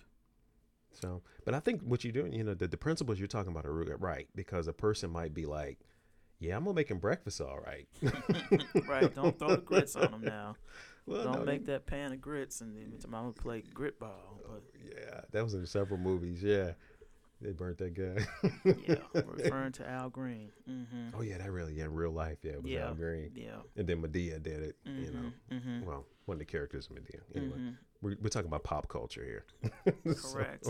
So, 0.92 1.22
but 1.46 1.54
I 1.54 1.60
think 1.60 1.84
what 1.84 2.04
you're 2.04 2.14
doing, 2.14 2.34
you 2.34 2.44
know, 2.44 2.56
the, 2.56 2.68
the 2.68 2.78
principles 2.78 3.20
you're 3.20 3.28
talking 3.28 3.52
about 3.52 3.66
are 3.68 3.72
right 3.72 4.28
because 4.34 4.68
a 4.68 4.74
person 4.74 5.12
might 5.12 5.36
be 5.36 5.46
like, 5.46 5.78
yeah, 6.40 6.56
I'm 6.56 6.64
gonna 6.64 6.74
make 6.74 6.90
him 6.90 6.98
breakfast 6.98 7.42
all 7.42 7.60
right. 7.60 7.88
right. 8.88 9.14
Don't 9.14 9.38
throw 9.38 9.50
the 9.50 9.58
grits 9.58 9.96
on 9.96 10.14
him 10.14 10.22
now. 10.22 10.56
well, 11.06 11.24
Don't 11.24 11.40
no, 11.40 11.46
make 11.46 11.66
that 11.66 11.86
pan 11.86 12.14
of 12.14 12.22
grits 12.22 12.62
and 12.62 12.76
then 12.76 12.94
I'm 13.06 13.12
gonna 13.12 13.32
play 13.32 13.64
grit 13.74 14.00
ball. 14.00 14.42
But 14.48 14.64
Yeah, 14.84 15.22
that 15.32 15.44
was 15.44 15.54
in 15.54 15.66
several 15.66 16.00
movies. 16.00 16.42
Yeah, 16.44 16.72
they 17.42 17.52
burnt 17.52 17.78
that 17.78 17.94
guy. 17.94 18.26
yeah, 18.88 18.96
referring 19.26 19.72
to 19.74 19.88
Al 19.90 20.10
Green. 20.10 20.50
Mm-hmm. 20.70 21.16
oh 21.18 21.22
yeah, 21.22 21.38
that 21.38 21.52
really 21.52 21.74
yeah, 21.74 21.86
in 21.86 21.94
real 21.94 22.12
life. 22.12 22.38
Yeah, 22.44 22.54
it 22.54 22.64
was 22.64 22.72
Yeah. 22.72 22.88
Al 22.88 22.94
Green, 22.96 23.32
Yeah. 23.36 23.58
and 23.76 23.88
then 23.88 24.02
Madea 24.02 24.42
did 24.42 24.64
it. 24.64 24.76
You 24.86 25.12
know, 25.12 25.32
Mm-hmm. 25.56 25.86
well, 25.86 26.06
one 26.26 26.36
of 26.36 26.40
the 26.40 26.46
characters 26.46 26.90
in 26.90 26.96
Madea. 26.98 27.22
Anyway, 27.36 27.58
hmm 27.58 27.70
we're, 28.02 28.16
we're 28.22 28.30
talking 28.30 28.48
about 28.48 28.64
pop 28.64 28.88
culture 28.90 29.24
here. 29.24 29.46
So, 30.16 30.34
Correct. 30.38 30.70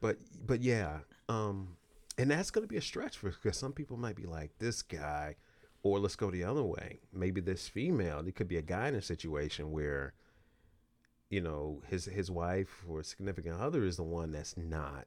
but 0.00 0.16
but 0.46 0.62
yeah, 0.62 0.98
um, 1.28 1.76
and 2.16 2.30
that's 2.30 2.50
gonna 2.50 2.66
be 2.66 2.76
a 2.78 2.82
stretch 2.82 3.16
for 3.18 3.30
because 3.30 3.56
some 3.58 3.72
people 3.72 3.96
might 3.96 4.16
be 4.16 4.24
like 4.24 4.52
this 4.58 4.80
guy, 4.82 5.36
or 5.82 5.98
let's 5.98 6.16
go 6.16 6.30
the 6.30 6.44
other 6.44 6.64
way. 6.64 7.00
Maybe 7.12 7.40
this 7.40 7.68
female. 7.68 8.20
It 8.26 8.34
could 8.34 8.48
be 8.48 8.56
a 8.56 8.62
guy 8.62 8.88
in 8.88 8.94
a 8.94 9.02
situation 9.02 9.70
where, 9.72 10.14
you 11.30 11.40
know, 11.42 11.82
his 11.88 12.06
his 12.06 12.30
wife 12.30 12.82
or 12.88 13.02
significant 13.02 13.60
other 13.60 13.84
is 13.84 13.96
the 13.96 14.02
one 14.04 14.30
that's 14.32 14.56
not, 14.56 15.06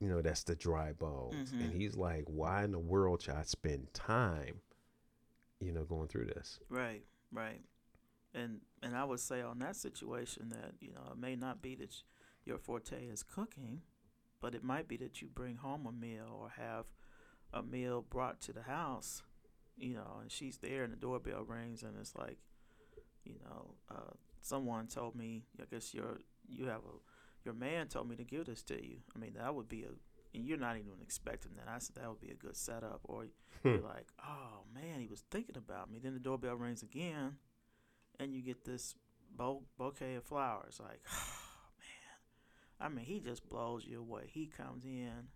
you 0.00 0.08
know, 0.08 0.20
that's 0.22 0.44
the 0.44 0.54
dry 0.54 0.92
bones, 0.92 1.54
and 1.60 1.72
Mhm. 1.72 1.76
he's 1.76 1.96
like, 1.96 2.24
why 2.26 2.64
in 2.64 2.72
the 2.72 2.78
world 2.78 3.22
should 3.22 3.34
I 3.34 3.42
spend 3.42 3.92
time, 3.94 4.60
you 5.60 5.72
know, 5.72 5.84
going 5.84 6.08
through 6.08 6.26
this? 6.26 6.60
Right. 6.68 7.04
Right. 7.32 7.62
And 8.34 8.60
and 8.82 8.96
I 8.96 9.04
would 9.04 9.20
say 9.20 9.40
on 9.42 9.58
that 9.60 9.76
situation 9.76 10.48
that 10.50 10.74
you 10.80 10.92
know 10.92 11.12
it 11.12 11.18
may 11.18 11.36
not 11.36 11.62
be 11.62 11.74
that 11.76 11.94
your 12.44 12.58
forte 12.58 13.06
is 13.06 13.22
cooking, 13.22 13.82
but 14.40 14.54
it 14.54 14.62
might 14.64 14.88
be 14.88 14.96
that 14.98 15.20
you 15.22 15.28
bring 15.28 15.56
home 15.56 15.86
a 15.86 15.92
meal 15.92 16.28
or 16.40 16.50
have 16.50 16.86
a 17.52 17.62
meal 17.62 18.02
brought 18.08 18.40
to 18.42 18.52
the 18.52 18.62
house, 18.62 19.22
you 19.76 19.94
know, 19.94 20.18
and 20.20 20.30
she's 20.30 20.58
there 20.58 20.84
and 20.84 20.92
the 20.92 20.96
doorbell 20.96 21.44
rings 21.44 21.82
and 21.82 21.96
it's 21.98 22.14
like, 22.14 22.38
you 23.24 23.36
know, 23.44 23.74
uh, 23.90 24.12
someone 24.42 24.86
told 24.86 25.14
me, 25.16 25.44
I 25.60 25.64
guess 25.70 25.94
your 25.94 26.20
you 26.48 26.66
have 26.66 26.82
a 26.84 26.98
your 27.46 27.54
man 27.54 27.86
told 27.88 28.08
me 28.10 28.16
to 28.16 28.24
give 28.24 28.44
this 28.46 28.62
to 28.64 28.74
you. 28.74 28.98
I 29.14 29.18
mean 29.18 29.32
that 29.38 29.54
would 29.54 29.68
be 29.68 29.84
a 29.84 29.88
and 30.34 30.44
you're 30.44 30.58
not 30.58 30.76
even 30.76 30.92
expecting 31.00 31.52
that. 31.56 31.66
I 31.66 31.78
said 31.78 31.96
that 31.96 32.08
would 32.10 32.20
be 32.20 32.28
a 32.30 32.34
good 32.34 32.56
setup. 32.56 33.00
Or 33.04 33.24
you're 33.64 33.78
like, 33.78 34.08
oh 34.22 34.64
man, 34.74 35.00
he 35.00 35.06
was 35.06 35.22
thinking 35.30 35.56
about 35.56 35.90
me. 35.90 35.98
Then 35.98 36.12
the 36.12 36.20
doorbell 36.20 36.56
rings 36.56 36.82
again, 36.82 37.36
and 38.20 38.34
you 38.34 38.42
get 38.42 38.64
this 38.64 38.94
bo- 39.34 39.62
bouquet 39.78 40.16
of 40.16 40.24
flowers. 40.24 40.78
Like, 40.82 41.00
oh 41.10 41.70
man, 41.78 42.86
I 42.86 42.94
mean, 42.94 43.06
he 43.06 43.20
just 43.20 43.48
blows 43.48 43.86
you 43.86 44.00
away. 44.00 44.24
He 44.26 44.44
comes 44.46 44.84
in, 44.84 45.28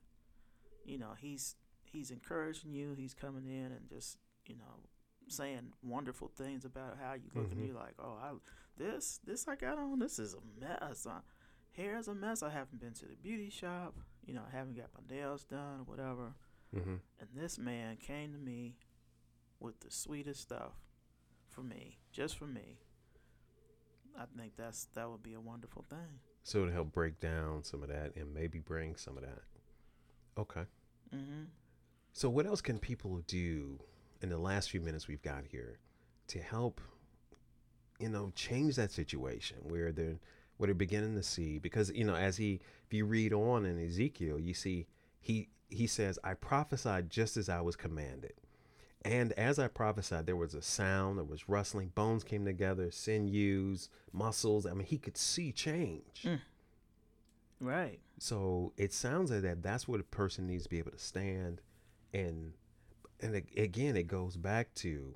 you 0.84 0.98
know, 0.98 1.12
he's 1.18 1.54
he's 1.84 2.10
encouraging 2.10 2.72
you. 2.74 2.92
He's 2.94 3.14
coming 3.14 3.46
in 3.46 3.72
and 3.72 3.88
just 3.88 4.18
you 4.44 4.56
know 4.56 4.80
saying 5.28 5.72
wonderful 5.82 6.30
things 6.36 6.64
about 6.66 6.98
how 7.00 7.14
you 7.14 7.30
look, 7.34 7.52
and 7.52 7.60
Mhm. 7.60 7.66
you're 7.68 7.76
like, 7.76 7.94
oh, 7.98 8.18
I 8.20 8.32
this 8.76 9.18
this 9.24 9.48
I 9.48 9.54
got 9.56 9.78
on. 9.78 9.98
This 9.98 10.18
is 10.18 10.34
a 10.34 10.60
mess. 10.60 11.06
Uh, 11.06 11.20
hair's 11.72 12.08
a 12.08 12.14
mess. 12.14 12.42
I 12.42 12.50
haven't 12.50 12.80
been 12.80 12.92
to 12.94 13.06
the 13.06 13.16
beauty 13.16 13.50
shop. 13.50 13.94
You 14.26 14.34
know, 14.34 14.42
I 14.46 14.56
haven't 14.56 14.76
got 14.76 14.88
my 14.94 15.14
nails 15.14 15.44
done, 15.44 15.80
or 15.80 15.84
whatever. 15.84 16.34
Mm-hmm. 16.76 16.96
And 17.18 17.28
this 17.34 17.58
man 17.58 17.96
came 17.96 18.32
to 18.32 18.38
me 18.38 18.76
with 19.58 19.80
the 19.80 19.90
sweetest 19.90 20.40
stuff 20.40 20.72
for 21.48 21.62
me, 21.62 21.98
just 22.12 22.38
for 22.38 22.46
me. 22.46 22.78
I 24.18 24.24
think 24.38 24.52
that's 24.56 24.86
that 24.94 25.08
would 25.10 25.22
be 25.22 25.34
a 25.34 25.40
wonderful 25.40 25.84
thing. 25.88 26.20
So 26.42 26.64
to 26.64 26.72
help 26.72 26.92
break 26.92 27.20
down 27.20 27.64
some 27.64 27.82
of 27.82 27.88
that 27.88 28.16
and 28.16 28.32
maybe 28.32 28.58
bring 28.58 28.96
some 28.96 29.16
of 29.16 29.22
that. 29.22 29.42
Okay. 30.38 30.64
Mhm. 31.14 31.46
So 32.12 32.28
what 32.28 32.46
else 32.46 32.60
can 32.60 32.78
people 32.78 33.18
do 33.26 33.80
in 34.20 34.28
the 34.28 34.38
last 34.38 34.70
few 34.70 34.80
minutes 34.80 35.06
we've 35.06 35.22
got 35.22 35.44
here 35.44 35.78
to 36.28 36.40
help 36.40 36.80
you 37.98 38.08
know 38.08 38.32
change 38.34 38.76
that 38.76 38.90
situation 38.90 39.58
where 39.62 39.92
they're 39.92 40.18
where 40.60 40.66
they're 40.66 40.74
beginning 40.74 41.14
to 41.16 41.22
see 41.22 41.58
because 41.58 41.90
you 41.94 42.04
know 42.04 42.14
as 42.14 42.36
he 42.36 42.60
if 42.86 42.92
you 42.92 43.06
read 43.06 43.32
on 43.32 43.64
in 43.64 43.82
Ezekiel 43.82 44.38
you 44.38 44.52
see 44.54 44.86
he 45.20 45.48
he 45.70 45.86
says 45.86 46.18
I 46.22 46.34
prophesied 46.34 47.08
just 47.08 47.36
as 47.38 47.48
I 47.48 47.62
was 47.62 47.76
commanded 47.76 48.34
and 49.02 49.32
as 49.32 49.58
I 49.58 49.68
prophesied 49.68 50.26
there 50.26 50.36
was 50.36 50.52
a 50.54 50.60
sound 50.60 51.16
there 51.16 51.24
was 51.24 51.48
rustling 51.48 51.88
bones 51.94 52.24
came 52.24 52.44
together 52.44 52.90
sinews 52.90 53.88
muscles 54.12 54.66
I 54.66 54.74
mean 54.74 54.86
he 54.86 54.98
could 54.98 55.16
see 55.16 55.50
change 55.50 56.24
Mm. 56.24 56.40
Right. 57.62 58.00
so 58.18 58.72
it 58.76 58.92
sounds 58.92 59.30
like 59.30 59.42
that 59.42 59.62
that's 59.62 59.86
what 59.88 60.00
a 60.00 60.04
person 60.04 60.46
needs 60.46 60.64
to 60.64 60.68
be 60.70 60.78
able 60.78 60.92
to 60.92 60.98
stand 60.98 61.60
and 62.12 62.52
and 63.20 63.34
again 63.56 63.96
it 63.96 64.06
goes 64.06 64.36
back 64.36 64.72
to 64.76 65.14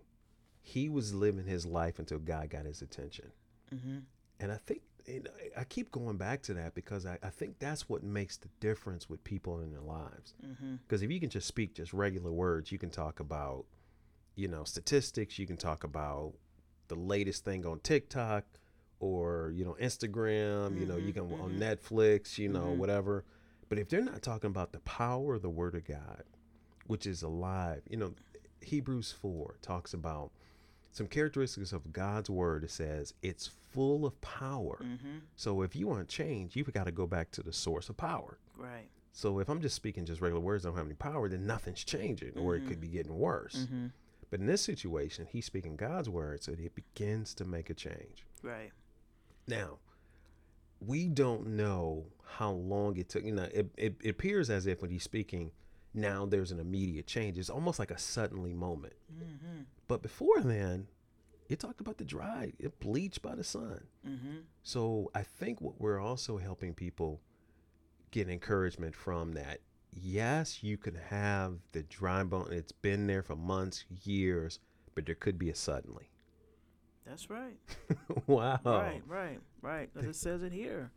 he 0.63 0.89
was 0.89 1.13
living 1.15 1.47
his 1.47 1.67
life 1.67 1.99
until 1.99 2.19
God 2.19 2.49
got 2.49 2.65
his 2.65 2.81
attention. 2.81 3.33
Mhm. 3.71 4.05
And 4.41 4.51
I 4.51 4.57
think 4.57 4.81
know, 5.09 5.31
I 5.57 5.65
keep 5.65 5.91
going 5.91 6.17
back 6.17 6.43
to 6.43 6.55
that 6.55 6.75
because 6.75 7.05
I, 7.07 7.19
I 7.23 7.31
think 7.31 7.59
that's 7.59 7.89
what 7.89 8.03
makes 8.03 8.37
the 8.37 8.49
difference 8.61 9.09
with 9.09 9.23
people 9.25 9.61
in 9.61 9.71
their 9.71 9.81
lives. 9.81 10.35
Because 10.87 11.03
if 11.03 11.11
you 11.11 11.21
can 11.21 11.31
just 11.31 11.47
speak 11.47 11.75
just 11.75 11.93
regular 11.93 12.33
words, 12.33 12.73
you 12.73 12.79
can 12.79 12.91
talk 12.91 13.21
about, 13.21 13.65
you 14.35 14.49
know, 14.49 14.65
statistics, 14.65 15.39
you 15.39 15.47
can 15.47 15.57
talk 15.57 15.85
about 15.85 16.33
the 16.89 16.95
latest 16.95 17.45
thing 17.45 17.65
on 17.67 17.81
TikTok 17.81 18.45
or, 19.01 19.53
you 19.55 19.65
know, 19.65 19.77
Instagram, 19.81 20.79
you 20.79 20.87
know, 20.87 20.97
you 20.97 21.13
Mhm, 21.13 21.15
can 21.15 21.25
on 21.35 21.53
mhm. 21.53 21.59
Netflix, 21.59 22.39
you 22.39 22.49
know, 22.49 22.73
Mhm. 22.73 22.77
whatever. 22.77 23.25
But 23.69 23.79
if 23.79 23.89
they're 23.89 24.05
not 24.05 24.23
talking 24.23 24.51
about 24.51 24.73
the 24.73 24.81
power 24.81 25.35
of 25.35 25.43
the 25.43 25.51
word 25.51 25.75
of 25.75 25.85
God, 25.85 26.25
which 26.87 27.07
is 27.07 27.23
alive, 27.23 27.83
you 27.89 27.97
know, 27.97 28.15
Hebrews 28.61 29.13
4 29.13 29.57
talks 29.63 29.93
about 29.93 30.33
some 30.95 31.09
characteristics 31.09 31.73
of 31.73 31.93
God's 31.93 32.31
word. 32.31 32.63
It 32.63 32.71
says 32.71 33.15
it's 33.21 33.51
full 33.73 34.07
of 34.07 34.19
power. 34.21 34.79
Mm-hmm. 34.81 35.19
So 35.35 35.63
if 35.63 35.75
you 35.75 35.89
want 35.89 36.09
change, 36.09 36.55
you've 36.55 36.73
got 36.73 36.85
to 36.85 36.93
go 36.93 37.07
back 37.07 37.33
to 37.33 37.43
the 37.43 37.53
source 37.53 37.89
of 37.89 37.97
power. 37.97 38.39
Right. 38.57 38.89
So 39.13 39.41
if 39.41 39.49
I'm 39.49 39.61
just 39.61 39.75
speaking 39.75 40.05
just 40.05 40.21
regular 40.21 40.41
words, 40.41 40.65
I 40.65 40.69
don't 40.69 40.79
have 40.79 40.87
any 40.87 40.95
power, 40.95 41.29
then 41.29 41.47
nothing's 41.47 41.83
changing, 41.83 42.39
or 42.39 42.55
it 42.55 42.67
could 42.67 42.81
be 42.81 42.87
getting 42.87 43.19
worse. 43.19 43.67
Mm-hmm. 43.67 43.87
But 44.31 44.41
in 44.41 44.47
this 44.47 44.63
situation, 44.63 45.27
he's 45.29 45.45
speaking 45.45 45.75
God's 45.75 46.09
word, 46.09 46.43
so 46.45 46.53
it 46.53 46.75
begins 46.75 47.35
to 47.35 47.45
make 47.45 47.71
a 47.71 47.75
change. 47.75 48.25
Right. 48.43 48.71
Now, 49.49 49.79
we 50.81 51.09
don't 51.09 51.49
know 51.49 52.07
how 52.25 52.53
long 52.53 52.97
it 52.97 53.09
took. 53.09 53.25
You 53.25 53.33
know, 53.33 53.49
it, 53.53 53.67
it, 53.77 53.97
it 54.01 54.11
appears 54.11 54.49
as 54.49 54.67
if 54.67 54.81
when 54.81 54.91
he's 54.91 55.03
speaking, 55.03 55.51
now 55.93 56.25
there's 56.25 56.53
an 56.53 56.61
immediate 56.61 57.07
change. 57.07 57.37
It's 57.37 57.51
almost 57.51 57.79
like 57.79 57.91
a 57.91 57.99
suddenly 57.99 58.55
moment. 58.55 58.95
Mm-hmm. 59.13 59.63
But 59.89 60.03
before 60.03 60.41
then, 60.41 60.89
it 61.49 61.61
talked 61.61 61.81
about 61.81 61.99
the 61.99 62.05
dry, 62.05 62.53
it 62.59 62.81
bleached 62.81 63.23
by 63.23 63.35
the 63.35 63.45
sun. 63.45 63.85
Mm-hmm. 64.07 64.37
So 64.63 65.11
I 65.15 65.23
think 65.23 65.61
what 65.61 65.81
we're 65.81 66.01
also 66.01 66.39
helping 66.39 66.75
people 66.75 67.21
get 68.11 68.29
encouragement 68.29 68.95
from 68.95 69.33
that. 69.35 69.61
Yes, 69.93 70.63
you 70.63 70.77
can 70.77 70.95
have 70.95 71.55
the 71.73 71.83
dry 71.85 72.23
bone. 72.25 72.49
It's 72.53 72.73
been 72.73 73.07
there 73.07 73.23
for 73.23 73.37
months, 73.37 73.85
years, 74.05 74.59
but 74.95 75.07
there 75.07 75.15
could 75.15 75.39
be 75.39 75.51
a 75.51 75.55
suddenly. 75.55 76.11
That's 77.07 77.29
right. 77.29 77.59
wow. 78.27 78.59
Right, 78.65 79.03
right, 79.07 79.41
right. 79.61 79.93
'Cause 79.95 80.05
it 80.05 80.17
says 80.17 80.43
it 80.43 80.53
here. 80.53 80.91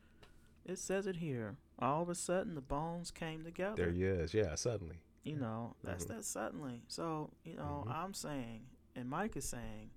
It 0.66 0.80
says 0.80 1.06
it 1.08 1.18
here. 1.18 1.58
All 1.80 2.02
of 2.02 2.10
a 2.10 2.16
sudden, 2.16 2.56
the 2.56 2.62
bones 2.62 3.12
came 3.12 3.44
together. 3.44 3.76
There 3.76 3.92
he 3.92 4.04
is. 4.04 4.34
Yeah, 4.34 4.56
suddenly. 4.56 4.98
You 5.24 5.36
know, 5.36 5.76
that's 5.84 6.06
Mhm. 6.06 6.08
that 6.10 6.26
suddenly. 6.26 6.84
So, 6.88 7.32
you 7.44 7.56
know, 7.56 7.84
Mhm. 7.86 7.92
I'm 7.94 8.14
saying, 8.14 8.66
and 8.98 9.10
Mike 9.10 9.38
is 9.38 9.46
saying, 9.48 9.92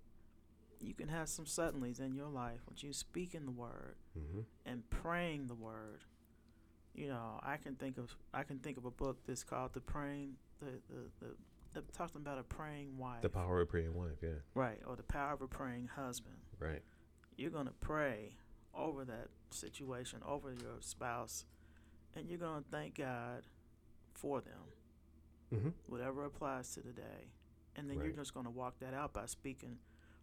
you 0.80 0.94
can 0.94 1.08
have 1.08 1.28
some 1.28 1.44
suddenlies 1.46 2.00
in 2.00 2.14
your 2.14 2.28
life 2.28 2.60
with 2.68 2.82
you 2.84 2.92
speaking 2.92 3.44
the 3.46 3.50
word 3.50 3.96
hmm 4.14 4.40
and 4.64 4.88
praying 4.90 5.46
the 5.48 5.54
word. 5.54 6.04
You 6.94 7.08
know, 7.08 7.40
I 7.42 7.56
can 7.56 7.74
think 7.76 7.98
of 7.98 8.14
I 8.32 8.42
can 8.44 8.58
think 8.58 8.76
of 8.76 8.84
a 8.84 8.90
book 8.90 9.18
that's 9.26 9.42
called 9.44 9.72
the 9.74 9.80
praying 9.80 10.36
the 10.60 10.66
the, 10.88 11.26
the, 11.26 11.80
the 11.80 11.92
talking 11.92 12.20
about 12.20 12.38
a 12.38 12.42
praying 12.42 12.96
wife. 12.98 13.22
The 13.22 13.28
power 13.28 13.60
of 13.60 13.68
a 13.68 13.70
praying 13.70 13.94
wife. 13.94 14.18
Yeah. 14.22 14.40
right, 14.54 14.80
or 14.86 14.96
the 14.96 15.02
power 15.02 15.32
of 15.32 15.42
a 15.42 15.48
praying 15.48 15.88
husband. 15.94 16.36
Right. 16.58 16.82
You're 17.36 17.50
gonna 17.50 17.74
pray 17.80 18.36
over 18.74 19.04
that 19.04 19.28
situation, 19.50 20.20
over 20.26 20.50
your 20.50 20.78
spouse, 20.80 21.44
and 22.14 22.28
you're 22.28 22.38
gonna 22.38 22.64
thank 22.70 22.96
God 22.98 23.42
for 24.14 24.40
them. 24.40 25.60
hmm 25.60 25.68
whatever 25.86 26.24
applies 26.24 26.72
to 26.74 26.80
the 26.80 26.92
day. 26.92 27.32
And 27.80 27.88
then 27.90 27.96
you're 27.98 28.12
just 28.16 28.34
going 28.34 28.44
to 28.46 28.50
walk 28.50 28.78
that 28.80 28.92
out 28.94 29.12
by 29.14 29.24
speaking 29.26 29.78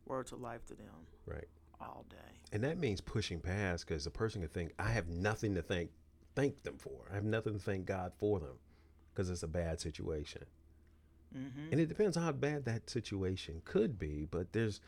words 0.05 0.31
of 0.31 0.39
life 0.39 0.63
to 0.67 0.75
them 0.75 0.93
Right. 1.25 1.47
all 1.81 2.05
day. 2.09 2.17
And 2.53 2.63
that 2.63 2.77
means 2.77 3.01
pushing 3.01 3.39
past 3.39 3.85
because 3.87 4.03
the 4.05 4.11
person 4.11 4.41
can 4.41 4.49
think, 4.49 4.73
I 4.79 4.91
have 4.91 5.07
nothing 5.09 5.55
to 5.55 5.61
thank 5.61 5.89
thank 6.35 6.61
them 6.63 6.77
for. 6.77 7.07
I 7.11 7.15
have 7.15 7.23
nothing 7.23 7.53
to 7.53 7.59
thank 7.59 7.85
God 7.87 8.11
for 8.19 8.39
them 8.39 8.59
because 9.11 9.29
it's 9.31 9.41
a 9.43 9.47
bad 9.47 9.81
situation. 9.81 10.43
Mm-hmm. 11.35 11.71
And 11.71 11.81
it 11.81 11.87
depends 11.87 12.15
how 12.15 12.31
bad 12.31 12.63
that 12.65 12.89
situation 12.89 13.61
could 13.65 13.97
be, 13.99 14.27
but 14.29 14.53
there's 14.53 14.79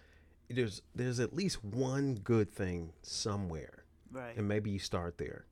there's 0.49 0.81
there's 0.95 1.19
at 1.19 1.35
least 1.35 1.63
one 1.63 2.15
good 2.23 2.51
thing 2.51 2.93
somewhere. 3.01 3.83
right. 4.11 4.37
And 4.37 4.47
maybe 4.47 4.69
you 4.69 4.79
start 4.79 5.17
there. 5.17 5.45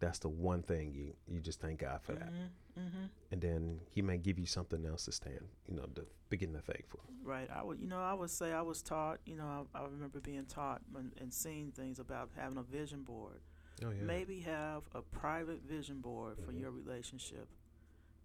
That's 0.00 0.18
the 0.18 0.28
one 0.28 0.62
thing 0.62 0.92
you 0.92 1.14
you 1.28 1.40
just 1.40 1.60
thank 1.60 1.80
God 1.80 2.00
for 2.02 2.12
that. 2.14 2.32
Mm-hmm. 2.78 2.88
Mm-hmm. 2.88 3.06
And 3.32 3.40
then 3.40 3.80
he 3.90 4.02
may 4.02 4.18
give 4.18 4.38
you 4.38 4.46
something 4.46 4.84
else 4.84 5.04
to 5.06 5.12
stand, 5.12 5.46
you 5.68 5.74
know, 5.76 5.86
to 5.94 6.06
begin 6.28 6.52
to 6.54 6.60
thank 6.60 6.88
for. 6.88 6.98
Right. 7.22 7.48
I 7.54 7.62
would, 7.62 7.80
you 7.80 7.86
know, 7.88 8.00
I 8.00 8.14
would 8.14 8.30
say 8.30 8.52
I 8.52 8.62
was 8.62 8.82
taught, 8.82 9.18
you 9.26 9.36
know, 9.36 9.66
I, 9.74 9.78
I 9.78 9.84
remember 9.84 10.20
being 10.20 10.44
taught 10.46 10.82
and, 10.96 11.12
and 11.20 11.32
seeing 11.32 11.70
things 11.72 11.98
about 11.98 12.30
having 12.36 12.58
a 12.58 12.62
vision 12.62 13.02
board. 13.02 13.40
Oh 13.84 13.90
yeah. 13.90 14.02
Maybe 14.04 14.40
have 14.40 14.82
a 14.94 15.02
private 15.02 15.62
vision 15.62 16.00
board 16.00 16.38
for 16.44 16.52
Mhm. 16.52 16.60
your 16.60 16.70
relationship, 16.70 17.48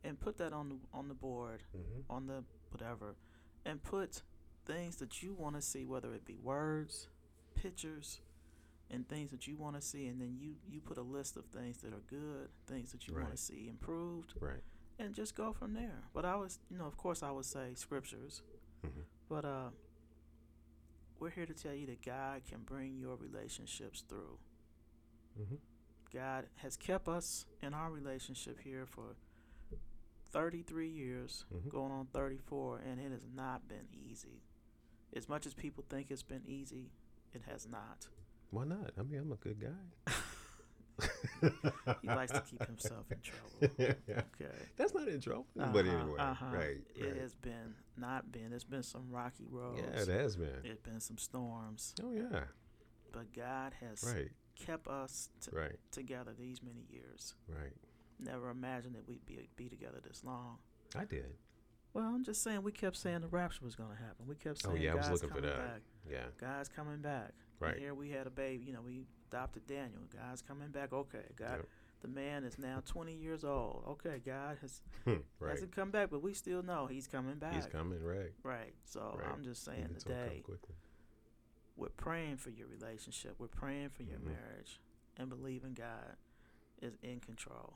and 0.03 0.19
put 0.19 0.37
that 0.37 0.53
on 0.53 0.69
the 0.69 0.75
on 0.93 1.07
the 1.07 1.15
board, 1.15 1.63
hmm 1.71 2.01
on 2.09 2.27
the 2.27 2.43
whatever, 2.71 3.15
and 3.65 3.81
put 3.81 4.21
things 4.65 4.97
that 4.97 5.23
you 5.23 5.33
want 5.33 5.55
to 5.55 5.61
see, 5.61 5.85
whether 5.85 6.13
it 6.13 6.23
be 6.25 6.37
words, 6.37 7.07
pictures, 7.55 8.21
and 8.91 9.07
things 9.07 9.31
that 9.31 9.47
you 9.47 9.55
want 9.57 9.75
to 9.75 9.81
see, 9.81 10.07
and 10.07 10.19
then 10.19 10.35
you 10.39 10.55
you 10.69 10.81
put 10.81 10.97
a 10.97 11.01
list 11.01 11.37
of 11.37 11.45
things 11.45 11.77
that 11.81 11.93
are 11.93 12.01
good, 12.09 12.49
things 12.67 12.91
that 12.91 13.07
you 13.07 13.13
want 13.13 13.31
to 13.31 13.37
see 13.37 13.67
improved, 13.69 14.33
Right. 14.39 14.63
and 14.97 15.13
just 15.13 15.35
go 15.35 15.53
from 15.53 15.73
there. 15.73 16.03
But 16.13 16.25
I 16.25 16.35
was, 16.35 16.59
you 16.69 16.77
know, 16.77 16.85
of 16.85 16.97
course, 16.97 17.21
I 17.23 17.31
would 17.31 17.45
say 17.45 17.73
scriptures, 17.75 18.41
hmm 18.83 19.01
but 19.27 19.45
uh, 19.45 19.69
we're 21.19 21.29
here 21.29 21.45
to 21.45 21.53
tell 21.53 21.73
you 21.73 21.85
that 21.87 22.01
God 22.01 22.41
can 22.49 22.61
bring 22.63 22.97
your 22.97 23.15
relationships 23.15 24.01
through. 24.07 24.37
hmm 25.37 25.55
God 26.11 26.47
has 26.55 26.75
kept 26.75 27.07
us 27.07 27.45
in 27.61 27.75
our 27.75 27.91
relationship 27.91 28.59
here 28.61 28.87
for 28.87 29.15
33 30.31 30.89
years, 30.89 31.45
Mhm. 31.53 31.69
going 31.69 31.91
on 31.91 32.07
34, 32.07 32.79
and 32.79 32.99
it 32.99 33.11
has 33.11 33.27
not 33.27 33.67
been 33.67 33.87
easy. 33.93 34.41
As 35.13 35.27
much 35.29 35.45
as 35.45 35.53
people 35.53 35.83
think 35.89 36.09
it's 36.09 36.23
been 36.23 36.45
easy, 36.47 36.91
it 37.33 37.43
has 37.43 37.67
not. 37.67 38.07
Why 38.51 38.65
not? 38.65 38.91
I 38.97 39.03
mean, 39.03 39.19
I'm 39.21 39.31
a 39.31 39.35
good 39.35 39.59
guy. 39.59 40.13
He 42.01 42.07
likes 42.07 42.33
to 42.33 42.41
keep 42.41 42.65
himself 42.65 43.05
in 43.09 43.17
trouble. 43.21 43.95
Okay. 44.09 44.51
That's 44.75 44.93
not 44.93 45.07
in 45.07 45.21
trouble. 45.21 45.45
But 45.55 45.63
Uh-huh, 45.85 45.97
anyway, 45.97 46.19
uh-huh. 46.19 46.45
right. 46.53 46.77
It 46.95 47.03
right. 47.05 47.15
has 47.21 47.35
been 47.35 47.73
not 47.95 48.31
been. 48.33 48.51
It's 48.51 48.65
been 48.65 48.83
some 48.83 49.09
rocky 49.09 49.45
roads. 49.49 49.79
Yeah, 49.81 50.01
it 50.01 50.07
has 50.09 50.35
been. 50.35 50.59
It's 50.65 50.81
been 50.81 50.99
some 50.99 51.17
storms, 51.17 51.93
Oh 52.03 52.11
yeah. 52.11 52.43
but 53.13 53.31
God 53.33 53.73
has 53.79 54.03
Right. 54.13 54.29
kept 54.55 54.87
us 54.89 55.29
t- 55.39 55.51
Right. 55.55 55.79
together 55.91 56.33
these 56.37 56.61
many 56.61 56.85
years. 56.89 57.33
Right. 57.47 57.73
Never 58.19 58.49
imagined 58.49 58.95
that 58.95 59.07
we'd 59.07 59.25
be 59.25 59.47
be 59.55 59.69
together 59.69 60.01
this 60.05 60.23
long. 60.25 60.57
I 60.95 61.05
did. 61.05 61.33
Well, 61.93 62.05
I'm 62.05 62.23
just 62.25 62.43
saying 62.43 62.61
we 62.63 62.73
kept 62.73 62.97
saying 62.97 63.21
the 63.21 63.27
rapture 63.29 63.63
was 63.63 63.75
going 63.75 63.89
to 63.89 63.95
happen. 64.03 64.27
We 64.27 64.35
kept 64.35 64.61
saying 64.61 64.75
Oh, 64.75 64.79
yeah, 64.79 64.91
I 64.91 64.95
was 64.95 65.07
God's 65.07 65.23
looking 65.23 65.35
for 65.37 65.41
that. 65.41 65.57
back. 65.57 65.81
Yeah. 66.09 66.25
God's 66.37 66.67
coming 66.69 67.01
back. 67.01 67.31
And 67.61 67.69
Right. 67.71 67.77
here 67.79 67.93
we 67.93 68.09
had 68.09 68.27
a 68.27 68.29
baby. 68.29 68.65
You 68.65 68.73
know, 68.73 68.81
we 68.81 69.05
adopted 69.31 69.67
Daniel. 69.67 70.01
God's 70.13 70.41
coming 70.41 70.69
back. 70.69 70.93
Okay, 70.93 71.25
God. 71.35 71.57
Yep. 71.57 71.67
The 72.01 72.07
man 72.07 72.45
is 72.45 72.57
now 72.57 72.81
20 72.85 73.13
years 73.13 73.43
old. 73.43 73.83
Okay, 73.89 74.21
God 74.25 74.57
has 74.61 74.81
right. 75.05 75.51
hasn't 75.51 75.75
come 75.75 75.91
back, 75.91 76.09
but 76.09 76.21
we 76.21 76.33
still 76.33 76.63
know 76.63 76.87
He's 76.87 77.07
coming 77.07 77.35
back. 77.35 77.53
He's 77.55 77.65
coming. 77.65 78.01
Right. 78.01 78.31
Right. 78.43 78.73
So 78.85 79.17
Right. 79.19 79.27
I'm 79.29 79.43
just 79.43 79.65
saying 79.65 79.95
today 79.99 80.43
we're 81.75 81.89
praying 81.89 82.37
for 82.37 82.49
your 82.51 82.67
relationship. 82.67 83.35
We're 83.37 83.47
praying 83.47 83.89
for 83.89 84.03
your 84.03 84.19
Mhm. 84.19 84.25
marriage, 84.35 84.79
and 85.17 85.29
believing 85.29 85.73
God 85.73 86.15
is 86.81 86.95
in 87.01 87.19
control. 87.19 87.73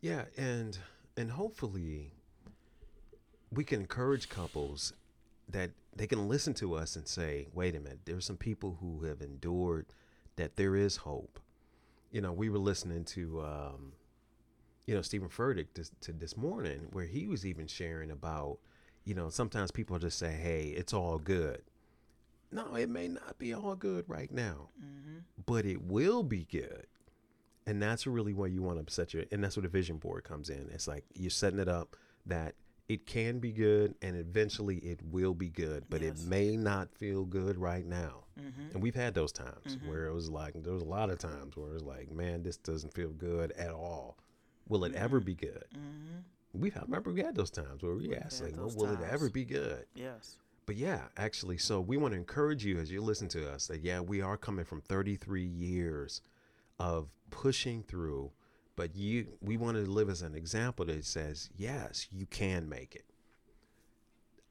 Yeah, 0.00 0.26
and 0.36 0.78
and 1.16 1.32
hopefully 1.32 2.12
we 3.50 3.64
can 3.64 3.80
encourage 3.80 4.28
couples 4.28 4.92
that 5.48 5.70
they 5.94 6.06
can 6.06 6.28
listen 6.28 6.54
to 6.54 6.74
us 6.74 6.96
and 6.96 7.06
say, 7.06 7.46
"Wait 7.52 7.74
a 7.76 7.80
minute, 7.80 8.00
there's 8.04 8.24
some 8.24 8.36
people 8.36 8.78
who 8.80 9.04
have 9.04 9.20
endured 9.20 9.86
that 10.36 10.56
there 10.56 10.74
is 10.76 10.96
hope." 10.98 11.38
You 12.10 12.20
know, 12.20 12.32
we 12.32 12.48
were 12.48 12.58
listening 12.58 13.04
to 13.06 13.40
um 13.42 13.92
you 14.86 14.94
know 14.94 15.02
Stephen 15.02 15.28
Furtick 15.28 15.68
this, 15.74 15.90
to 16.02 16.12
this 16.12 16.36
morning 16.36 16.88
where 16.92 17.06
he 17.06 17.26
was 17.26 17.44
even 17.46 17.66
sharing 17.66 18.10
about 18.10 18.58
you 19.04 19.14
know 19.14 19.28
sometimes 19.30 19.70
people 19.70 19.98
just 19.98 20.18
say, 20.18 20.32
"Hey, 20.32 20.68
it's 20.76 20.92
all 20.92 21.18
good." 21.18 21.62
No, 22.52 22.74
it 22.76 22.88
may 22.88 23.08
not 23.08 23.36
be 23.38 23.52
all 23.52 23.74
good 23.74 24.04
right 24.08 24.30
now 24.30 24.68
Mm-hmm. 24.80 25.18
but 25.44 25.64
it 25.66 25.82
will 25.82 26.22
be 26.22 26.44
good. 26.44 26.86
And 27.66 27.82
that's 27.82 28.06
really 28.06 28.32
where 28.34 28.48
you 28.48 28.62
want 28.62 28.86
to 28.86 28.92
set 28.92 29.12
your, 29.14 29.24
and 29.32 29.42
that's 29.42 29.56
where 29.56 29.62
the 29.62 29.68
vision 29.68 29.96
board 29.96 30.22
comes 30.22 30.50
in. 30.50 30.68
It's 30.72 30.86
like 30.86 31.04
you're 31.14 31.30
setting 31.30 31.58
it 31.58 31.68
up 31.68 31.96
that 32.26 32.54
it 32.88 33.06
can 33.06 33.38
be 33.38 33.50
good 33.52 33.94
and 34.02 34.16
eventually 34.16 34.76
it 34.78 35.00
will 35.10 35.34
be 35.34 35.48
good, 35.48 35.84
but 35.88 36.02
Yes. 36.02 36.22
it 36.22 36.28
may 36.28 36.56
not 36.56 36.92
feel 36.94 37.24
good 37.24 37.56
right 37.56 37.86
now. 37.86 38.24
Mm-hmm. 38.38 38.72
And 38.74 38.82
we've 38.82 38.94
had 38.94 39.14
those 39.14 39.32
times 39.32 39.76
Mhm. 39.76 39.88
where 39.88 40.06
it 40.06 40.12
was 40.12 40.28
like, 40.28 40.52
there 40.62 40.72
was 40.72 40.82
a 40.82 40.86
lot 40.86 41.08
of 41.08 41.18
times 41.18 41.56
where 41.56 41.70
it 41.70 41.72
was 41.74 41.82
like, 41.82 42.10
man, 42.12 42.42
this 42.42 42.56
doesn't 42.58 42.92
feel 42.92 43.10
good 43.10 43.52
at 43.52 43.70
all. 43.70 44.18
Will 44.68 44.84
it 44.84 44.94
ever 44.94 45.20
be 45.20 45.34
good? 45.34 45.64
Mm-hmm. 45.74 46.60
We've, 46.60 46.76
I 46.76 46.82
remember 46.82 47.10
we 47.12 47.22
had 47.22 47.34
those 47.34 47.50
times 47.50 47.82
where 47.82 47.94
we 47.94 48.08
We've 48.08 48.18
asked, 48.18 48.42
like, 48.42 48.56
well, 48.56 48.70
will 48.70 48.92
it 48.92 49.00
ever 49.10 49.28
be 49.30 49.44
good? 49.44 49.86
Yes. 49.94 50.36
But 50.66 50.76
yeah, 50.76 51.08
actually, 51.16 51.58
so 51.58 51.80
we 51.80 51.96
want 51.96 52.12
to 52.12 52.18
encourage 52.18 52.64
you 52.64 52.78
as 52.78 52.90
you 52.90 53.02
listen 53.02 53.28
to 53.28 53.50
us 53.50 53.66
that 53.66 53.80
yeah, 53.82 54.00
we 54.00 54.20
are 54.20 54.36
coming 54.36 54.64
from 54.64 54.80
33 54.82 55.44
years 55.44 56.20
of 56.78 57.08
pushing 57.30 57.82
through, 57.82 58.30
but 58.76 58.96
you 58.96 59.26
we 59.40 59.56
want 59.56 59.76
to 59.76 59.84
live 59.84 60.08
as 60.08 60.22
an 60.22 60.34
example 60.34 60.84
that 60.86 61.04
says, 61.04 61.50
yes, 61.56 62.08
you 62.12 62.26
can 62.26 62.68
make 62.68 62.94
it. 62.94 63.04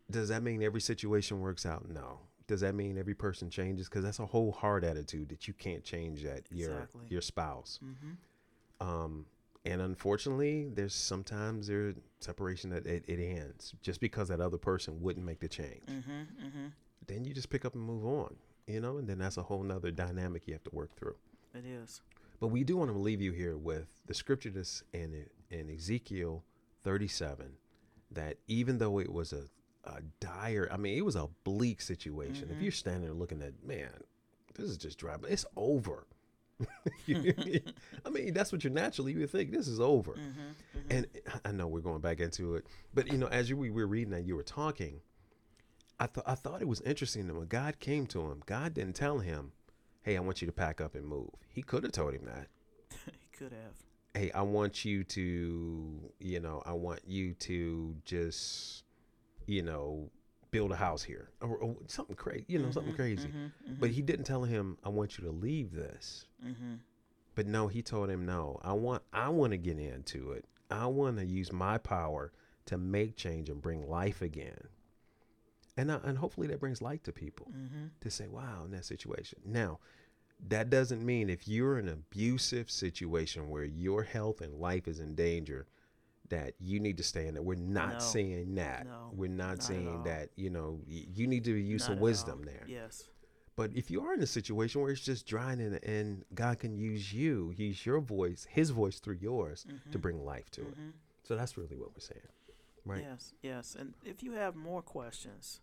Does 0.10 0.30
that 0.30 0.44
mean 0.44 0.62
every 0.62 0.82
situation 0.82 1.42
works 1.42 1.66
out? 1.66 1.90
No. 1.90 2.20
Does 2.46 2.62
that 2.62 2.76
mean 2.76 2.98
every 2.98 3.14
person 3.16 3.50
changes? 3.50 3.88
Because 3.88 4.04
that's 4.04 4.20
a 4.20 4.26
whole 4.26 4.52
hard 4.52 4.84
attitude 4.84 5.30
that 5.30 5.48
you 5.48 5.54
can't 5.54 5.84
change 5.84 6.24
that 6.24 6.44
your 6.52 6.90
your 7.08 7.22
spouse. 7.22 7.80
Mm-hmm. 7.84 8.88
Um, 8.88 9.26
and 9.66 9.82
unfortunately, 9.82 10.68
there's 10.74 10.94
sometimes 10.94 11.68
there's 11.68 11.96
separation 12.20 12.70
that 12.72 12.86
it, 12.86 13.06
it 13.08 13.20
ends 13.20 13.74
just 13.82 14.02
because 14.02 14.28
that 14.28 14.42
other 14.42 14.58
person 14.58 15.02
wouldn't 15.02 15.26
make 15.26 15.40
the 15.40 15.48
change. 15.48 15.86
Mm-hmm. 15.88 16.46
Mm-hmm. 16.46 16.66
Then 17.08 17.24
you 17.24 17.34
just 17.34 17.50
pick 17.50 17.64
up 17.64 17.76
and 17.76 17.84
move 17.84 18.06
on, 18.06 18.36
you 18.68 18.82
know, 18.82 18.98
and 18.98 19.08
then 19.08 19.20
that's 19.20 19.38
a 19.38 19.44
whole 19.44 19.64
nother 19.64 19.92
dynamic 19.92 20.48
you 20.48 20.54
have 20.54 20.64
to 20.64 20.76
work 20.76 20.96
through. 20.98 21.16
It 21.54 21.66
is. 21.66 22.02
But 22.40 22.48
we 22.48 22.64
do 22.64 22.78
want 22.78 22.92
to 22.92 22.98
leave 22.98 23.22
you 23.22 23.32
here 23.32 23.58
with 23.58 23.88
the 24.06 24.14
scripture 24.14 24.50
that's 24.50 24.84
in 24.94 25.26
in 25.50 25.70
Ezekiel 25.70 26.44
37 26.84 27.54
that 28.12 28.38
even 28.48 28.78
though 28.78 29.00
it 29.00 29.12
was 29.12 29.34
a, 29.34 29.44
a 29.86 30.02
dire, 30.20 30.68
I 30.72 30.78
mean, 30.78 30.98
it 30.98 31.06
was 31.06 31.16
a 31.16 31.28
bleak 31.44 31.82
situation. 31.82 32.50
If 32.52 32.58
Mhm. 32.58 32.62
you're 32.64 32.72
standing 32.72 33.02
there 33.04 33.14
looking 33.14 33.42
at, 33.42 33.64
man, 33.64 33.92
this 34.56 34.70
is 34.70 34.78
just 34.78 34.98
dry, 35.00 35.18
but 35.18 35.32
it's 35.32 35.46
over. 35.56 36.06
I 38.06 38.10
mean, 38.12 38.34
that's 38.34 38.52
what 38.52 38.64
you 38.64 38.70
naturally 38.70 39.16
would 39.16 39.30
think. 39.30 39.52
This 39.52 39.68
is 39.68 39.80
over. 39.80 40.14
Mm-hmm. 40.14 40.80
mm-hmm. 40.80 40.92
And 40.92 41.08
I 41.46 41.52
know 41.52 41.68
we're 41.68 41.80
going 41.82 42.02
back 42.02 42.20
into 42.20 42.56
it, 42.56 42.66
but 42.94 43.12
you 43.12 43.18
know, 43.18 43.28
as 43.28 43.50
you 43.50 43.58
we 43.58 43.70
were 43.72 43.88
reading 43.88 44.12
that, 44.12 44.26
you 44.26 44.36
were 44.36 44.44
talking. 44.44 45.02
I 46.00 46.08
thought 46.08 46.24
I 46.28 46.36
thought 46.36 46.62
it 46.62 46.68
was 46.68 46.82
interesting 46.82 47.28
that 47.28 47.36
when 47.36 47.48
God 47.48 47.80
came 47.80 48.06
to 48.08 48.22
him, 48.32 48.42
God 48.46 48.74
didn't 48.74 48.96
tell 48.96 49.20
him, 49.20 49.52
"Hey, 50.04 50.18
I 50.18 50.20
want 50.22 50.42
you 50.42 50.46
to 50.48 50.54
pack 50.54 50.80
up 50.82 50.96
and 50.96 51.06
move." 51.06 51.30
He 51.50 51.62
could 51.62 51.84
have 51.84 51.92
told 51.92 52.14
him 52.14 52.26
that. 52.26 52.48
he 53.06 53.28
could 53.38 53.52
have. 53.52 53.74
Hey, 54.14 54.32
I 54.32 54.44
want 54.44 54.86
you 54.86 55.04
to, 55.04 56.12
you 56.20 56.40
know, 56.40 56.62
I 56.66 56.74
want 56.74 57.02
you 57.08 57.34
to 57.34 57.96
just, 58.06 58.84
you 59.48 59.64
know, 59.64 60.12
build 60.52 60.72
a 60.72 60.76
house 60.76 61.02
here 61.02 61.32
or, 61.42 61.58
or 61.58 61.76
something 61.88 62.16
crazy, 62.16 62.46
you 62.48 62.60
know, 62.60 62.70
something 62.70 62.94
Mhm, 62.94 62.96
crazy. 62.96 63.30
mhm, 63.30 63.52
mhm, 63.72 63.80
But 63.80 63.90
he 63.90 64.04
didn't 64.04 64.26
tell 64.26 64.44
him, 64.44 64.78
"I 64.84 64.90
want 64.90 65.18
you 65.18 65.24
to 65.26 65.32
leave 65.32 65.72
this." 65.74 66.28
mhm. 66.44 66.80
But 67.36 67.48
no, 67.48 67.68
he 67.68 67.82
told 67.82 68.10
him, 68.12 68.26
"No, 68.26 68.60
I 68.64 68.74
want 68.74 69.02
I 69.12 69.30
want 69.30 69.52
to 69.52 69.58
get 69.58 69.80
into 69.80 70.34
it. 70.34 70.46
I 70.70 70.86
want 70.86 71.18
to 71.18 71.26
use 71.26 71.52
my 71.52 71.80
power 71.80 72.32
to 72.68 72.78
make 72.78 73.16
change 73.16 73.50
and 73.50 73.60
bring 73.62 73.90
life 73.90 74.22
again." 74.22 74.68
And 75.78 75.92
I, 75.92 75.96
and 76.04 76.18
hopefully 76.18 76.48
that 76.48 76.60
brings 76.60 76.82
light 76.82 77.04
to 77.06 77.12
people 77.12 77.52
Mhm. 77.52 77.90
to 78.02 78.10
say, 78.12 78.28
"Wow," 78.28 78.64
in 78.66 78.72
that 78.72 78.86
situation. 78.86 79.40
Now, 79.46 79.80
that 80.48 80.70
doesn't 80.70 81.04
mean 81.06 81.30
if 81.30 81.48
you're 81.48 81.80
in 81.80 81.88
an 81.88 81.94
abusive 81.94 82.70
situation 82.70 83.50
where 83.50 83.64
your 83.64 84.04
health 84.04 84.42
and 84.42 84.54
life 84.60 84.88
is 84.88 85.00
in 85.00 85.16
danger 85.16 85.66
that 86.30 86.54
you 86.60 86.80
need 86.80 86.98
to 86.98 87.04
stay 87.04 87.28
in 87.28 87.36
it. 87.36 87.44
We're 87.44 87.56
not 87.56 87.94
No. 87.94 88.00
saying 88.00 88.56
that. 88.56 88.86
No, 88.86 89.12
We're 89.14 89.30
not, 89.30 89.58
not 89.58 89.64
saying 89.64 90.04
that, 90.04 90.30
you 90.36 90.50
know, 90.50 90.82
y- 90.88 91.06
you 91.14 91.28
need 91.28 91.44
to 91.46 91.54
use 91.54 91.82
Not 91.82 91.88
some 91.88 92.00
wisdom 92.00 92.40
all. 92.40 92.46
there. 92.46 92.66
Yes. 92.68 93.10
But 93.56 93.72
if 93.76 93.92
you 93.92 94.02
are 94.02 94.14
in 94.16 94.22
a 94.22 94.26
situation 94.28 94.82
where 94.82 94.92
it's 94.92 95.02
just 95.02 95.28
drying 95.28 95.62
and, 95.62 95.84
and 95.84 96.26
God 96.34 96.60
can 96.60 96.76
use 96.78 97.14
you, 97.14 97.52
use 97.56 97.86
your 97.86 98.00
voice, 98.00 98.46
his 98.50 98.72
voice 98.72 99.00
through 99.00 99.18
yours 99.22 99.64
to 99.92 99.98
Mhm. 100.00 100.02
bring 100.02 100.26
life 100.26 100.50
to 100.52 100.62
it. 100.68 100.76
Mhm. 100.78 100.94
So 101.24 101.36
that's 101.36 101.56
really 101.58 101.76
what 101.78 101.94
we're 101.94 102.00
saying. 102.00 102.28
Right. 102.86 103.04
Yes, 103.04 103.34
yes. 103.42 103.76
And 103.76 103.94
if 104.04 104.24
you 104.24 104.32
have 104.34 104.56
more 104.56 104.82
questions, 104.82 105.62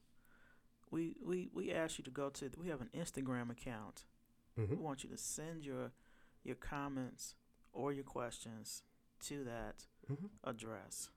we 0.90 1.16
we 1.24 1.48
we 1.52 1.72
ask 1.72 1.98
you 1.98 2.04
to 2.04 2.10
go 2.10 2.30
to. 2.30 2.50
We 2.58 2.68
have 2.68 2.80
an 2.80 2.90
Instagram 2.96 3.50
account. 3.50 4.04
We 4.68 4.76
hmm 4.76 4.82
want 4.82 5.04
you 5.04 5.10
to 5.10 5.16
send 5.16 5.64
your 5.64 5.92
your 6.44 6.56
comments 6.56 7.34
or 7.72 7.92
your 7.92 8.04
questions 8.04 8.82
to 9.26 9.44
that 9.44 9.86
hmm 10.08 10.26
address, 10.44 11.10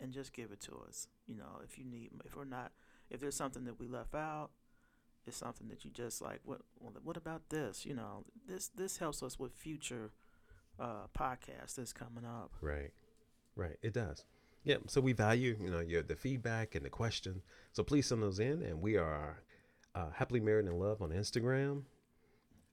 and 0.00 0.12
just 0.12 0.32
give 0.32 0.52
it 0.52 0.60
to 0.60 0.72
us. 0.88 1.08
You 1.26 1.36
know, 1.36 1.60
if 1.64 1.78
you 1.78 1.84
need, 1.84 2.10
if 2.24 2.36
we're 2.36 2.44
not, 2.44 2.72
if 3.10 3.20
there's 3.20 3.34
something 3.36 3.64
that 3.64 3.78
we 3.80 3.88
left 3.88 4.14
out, 4.14 4.50
it's 5.26 5.36
something 5.36 5.68
that 5.68 5.84
you 5.84 5.90
just 5.90 6.22
like. 6.22 6.40
What 6.44 6.60
well, 6.78 6.92
what 7.02 7.16
about 7.16 7.48
this? 7.50 7.84
You 7.86 7.94
know, 7.94 8.24
this 8.48 8.68
this 8.68 8.98
helps 8.98 9.22
us 9.22 9.38
with 9.38 9.52
future 9.52 10.12
uh, 10.78 11.06
podcasts 11.18 11.76
that's 11.76 11.92
coming 11.92 12.24
up. 12.24 12.52
Right. 12.60 12.92
Right. 13.56 13.78
It 13.82 13.92
does. 13.94 14.24
Yeah. 14.66 14.78
So 14.88 15.00
we 15.00 15.12
value, 15.12 15.56
you 15.62 15.70
know, 15.70 15.78
your 15.78 16.02
the 16.02 16.16
feedback 16.16 16.74
and 16.74 16.84
the 16.84 16.90
question. 16.90 17.40
So 17.72 17.84
please 17.84 18.06
send 18.06 18.20
those 18.22 18.40
in, 18.40 18.62
and 18.62 18.82
we 18.82 18.96
are 18.96 19.40
uh, 19.94 20.10
happily 20.12 20.40
married 20.40 20.66
in 20.66 20.76
love 20.76 21.00
on 21.00 21.10
Instagram, 21.10 21.82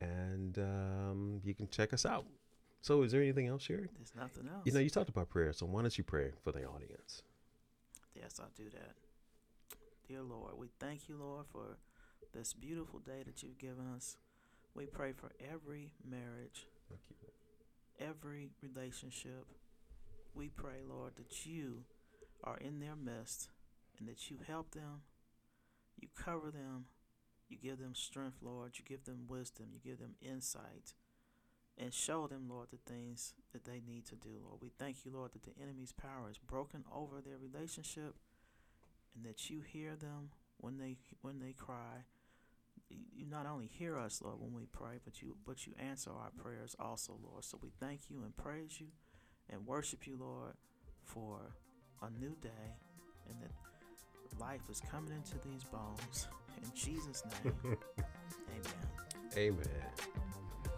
and 0.02 0.58
um, 0.58 1.40
you 1.46 1.54
can 1.54 1.70
check 1.70 1.94
us 1.94 2.04
out. 2.04 2.26
So 2.82 3.04
is 3.04 3.12
there 3.12 3.22
anything 3.22 3.48
else, 3.48 3.62
Sherry? 3.62 3.90
There's 3.96 4.12
nothing 4.16 4.50
else. 4.50 4.66
You 4.66 4.74
know, 4.74 4.80
you 4.80 4.90
talked 4.90 5.10
about 5.10 5.30
prayer, 5.30 5.54
so 5.54 5.68
why 5.68 5.82
don't 5.82 5.96
you 5.96 6.04
pray 6.04 6.32
for 6.42 6.52
the 6.52 6.66
audience? 6.66 7.22
Yes, 8.16 8.40
I'll 8.40 8.52
do 8.58 8.70
that. 8.72 8.96
Dear 10.08 10.24
Lord, 10.24 10.54
we 10.58 10.70
thank 10.80 11.08
you, 11.08 11.16
Lord, 11.18 11.46
for 11.52 11.78
this 12.34 12.54
beautiful 12.54 13.00
day 13.00 13.22
that 13.24 13.44
you've 13.44 13.60
given 13.60 13.86
us. 13.96 14.18
We 14.74 14.88
pray 14.88 15.14
for 15.14 15.32
every 15.40 15.94
marriage, 16.04 16.66
every 18.00 18.50
relationship. 18.64 19.46
We 20.36 20.50
pray, 20.50 20.82
Lord, 20.88 21.14
that 21.18 21.46
you 21.46 21.84
are 22.44 22.58
in 22.58 22.80
their 22.80 22.96
midst 22.96 23.50
and 24.00 24.08
that 24.08 24.30
you 24.30 24.38
help 24.48 24.72
them, 24.72 25.02
you 26.00 26.08
cover 26.16 26.50
them, 26.50 26.86
you 27.48 27.58
give 27.58 27.80
them 27.80 27.94
strength, 27.94 28.38
Lord, 28.42 28.74
you 28.78 28.84
give 28.86 29.06
them 29.06 29.26
wisdom, 29.28 29.68
you 29.72 29.80
give 29.84 30.00
them 30.00 30.16
insight, 30.22 30.94
and 31.78 31.94
show 31.94 32.28
them, 32.28 32.48
Lord, 32.50 32.68
the 32.72 32.92
things 32.92 33.34
that 33.52 33.66
they 33.66 33.82
need 33.86 34.06
to 34.08 34.16
do, 34.16 34.30
Lord. 34.44 34.60
We 34.62 34.72
thank 34.78 35.06
you, 35.06 35.12
Lord, 35.14 35.34
that 35.34 35.44
the 35.44 35.62
enemy's 35.62 35.92
power 35.92 36.30
is 36.30 36.38
broken 36.38 36.84
over 36.94 37.22
their 37.22 37.38
relationship 37.38 38.16
and 39.16 39.26
that 39.26 39.50
you 39.50 39.62
hear 39.62 39.96
them 39.96 40.30
when 40.58 40.78
they 40.78 40.98
when 41.22 41.40
they 41.40 41.54
cry. 41.54 42.06
You 42.90 43.26
not 43.28 43.46
only 43.48 43.68
hear 43.68 43.98
us, 43.98 44.22
Lord, 44.24 44.40
when 44.40 44.54
we 44.54 44.66
pray, 44.66 45.00
but 45.04 45.22
you 45.22 45.38
but 45.46 45.66
you 45.66 45.74
answer 45.80 46.12
our 46.12 46.32
prayers 46.32 46.76
also, 46.80 47.18
Lord. 47.24 47.44
So 47.44 47.60
we 47.62 47.72
thank 47.80 48.10
you 48.10 48.24
and 48.24 48.36
praise 48.36 48.80
you 48.80 48.88
and 49.50 49.66
worship 49.66 50.06
you, 50.08 50.18
Lord, 50.20 50.54
for 51.04 51.40
a 52.02 52.10
new 52.20 52.36
day 52.42 52.76
and 53.30 53.36
that 53.42 54.40
life 54.40 54.62
is 54.70 54.82
coming 54.92 55.14
into 55.14 55.36
these 55.48 55.64
bones. 55.64 56.28
In 56.64 56.70
Jesus' 56.76 57.24
name. 57.44 57.54
Amen. 58.50 59.38
Amen. 59.38 59.84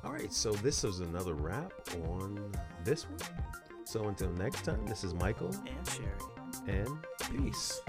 All 0.03 0.11
right, 0.11 0.31
so 0.31 0.51
this 0.53 0.83
is 0.83 0.99
another 0.99 1.33
wrap 1.33 1.73
on 2.09 2.51
this 2.83 3.03
one. 3.09 3.19
So 3.85 4.07
until 4.07 4.31
next 4.33 4.63
time, 4.63 4.85
this 4.85 5.03
is 5.03 5.13
Michael 5.13 5.49
And 5.49 5.87
Sherry. 5.89 6.77
and 6.79 6.97
peace. 7.43 7.81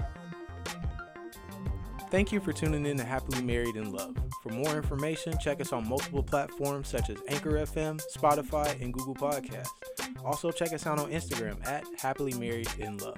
Thank 2.09 2.31
you 2.31 2.39
for 2.39 2.53
tuning 2.53 2.85
in 2.85 2.97
to 2.97 3.03
Happily 3.03 3.41
Married 3.43 3.75
in 3.75 3.91
Love. 3.91 4.15
For 4.41 4.49
more 4.49 4.77
information, 4.77 5.37
check 5.39 5.59
us 5.59 5.73
on 5.73 5.87
multiple 5.87 6.23
platforms 6.23 6.87
such 6.87 7.09
as 7.09 7.17
Anchor 7.27 7.51
FM, 7.51 8.01
Spotify, 8.15 8.79
and 8.81 8.93
Google 8.93 9.15
Podcasts. 9.15 9.67
Also, 10.25 10.51
check 10.51 10.73
us 10.73 10.85
out 10.85 10.99
on 10.99 11.11
Instagram 11.11 11.65
at 11.67 11.83
Happily 11.99 12.33
Married 12.33 12.69
in 12.79 12.97
Love. 12.97 13.17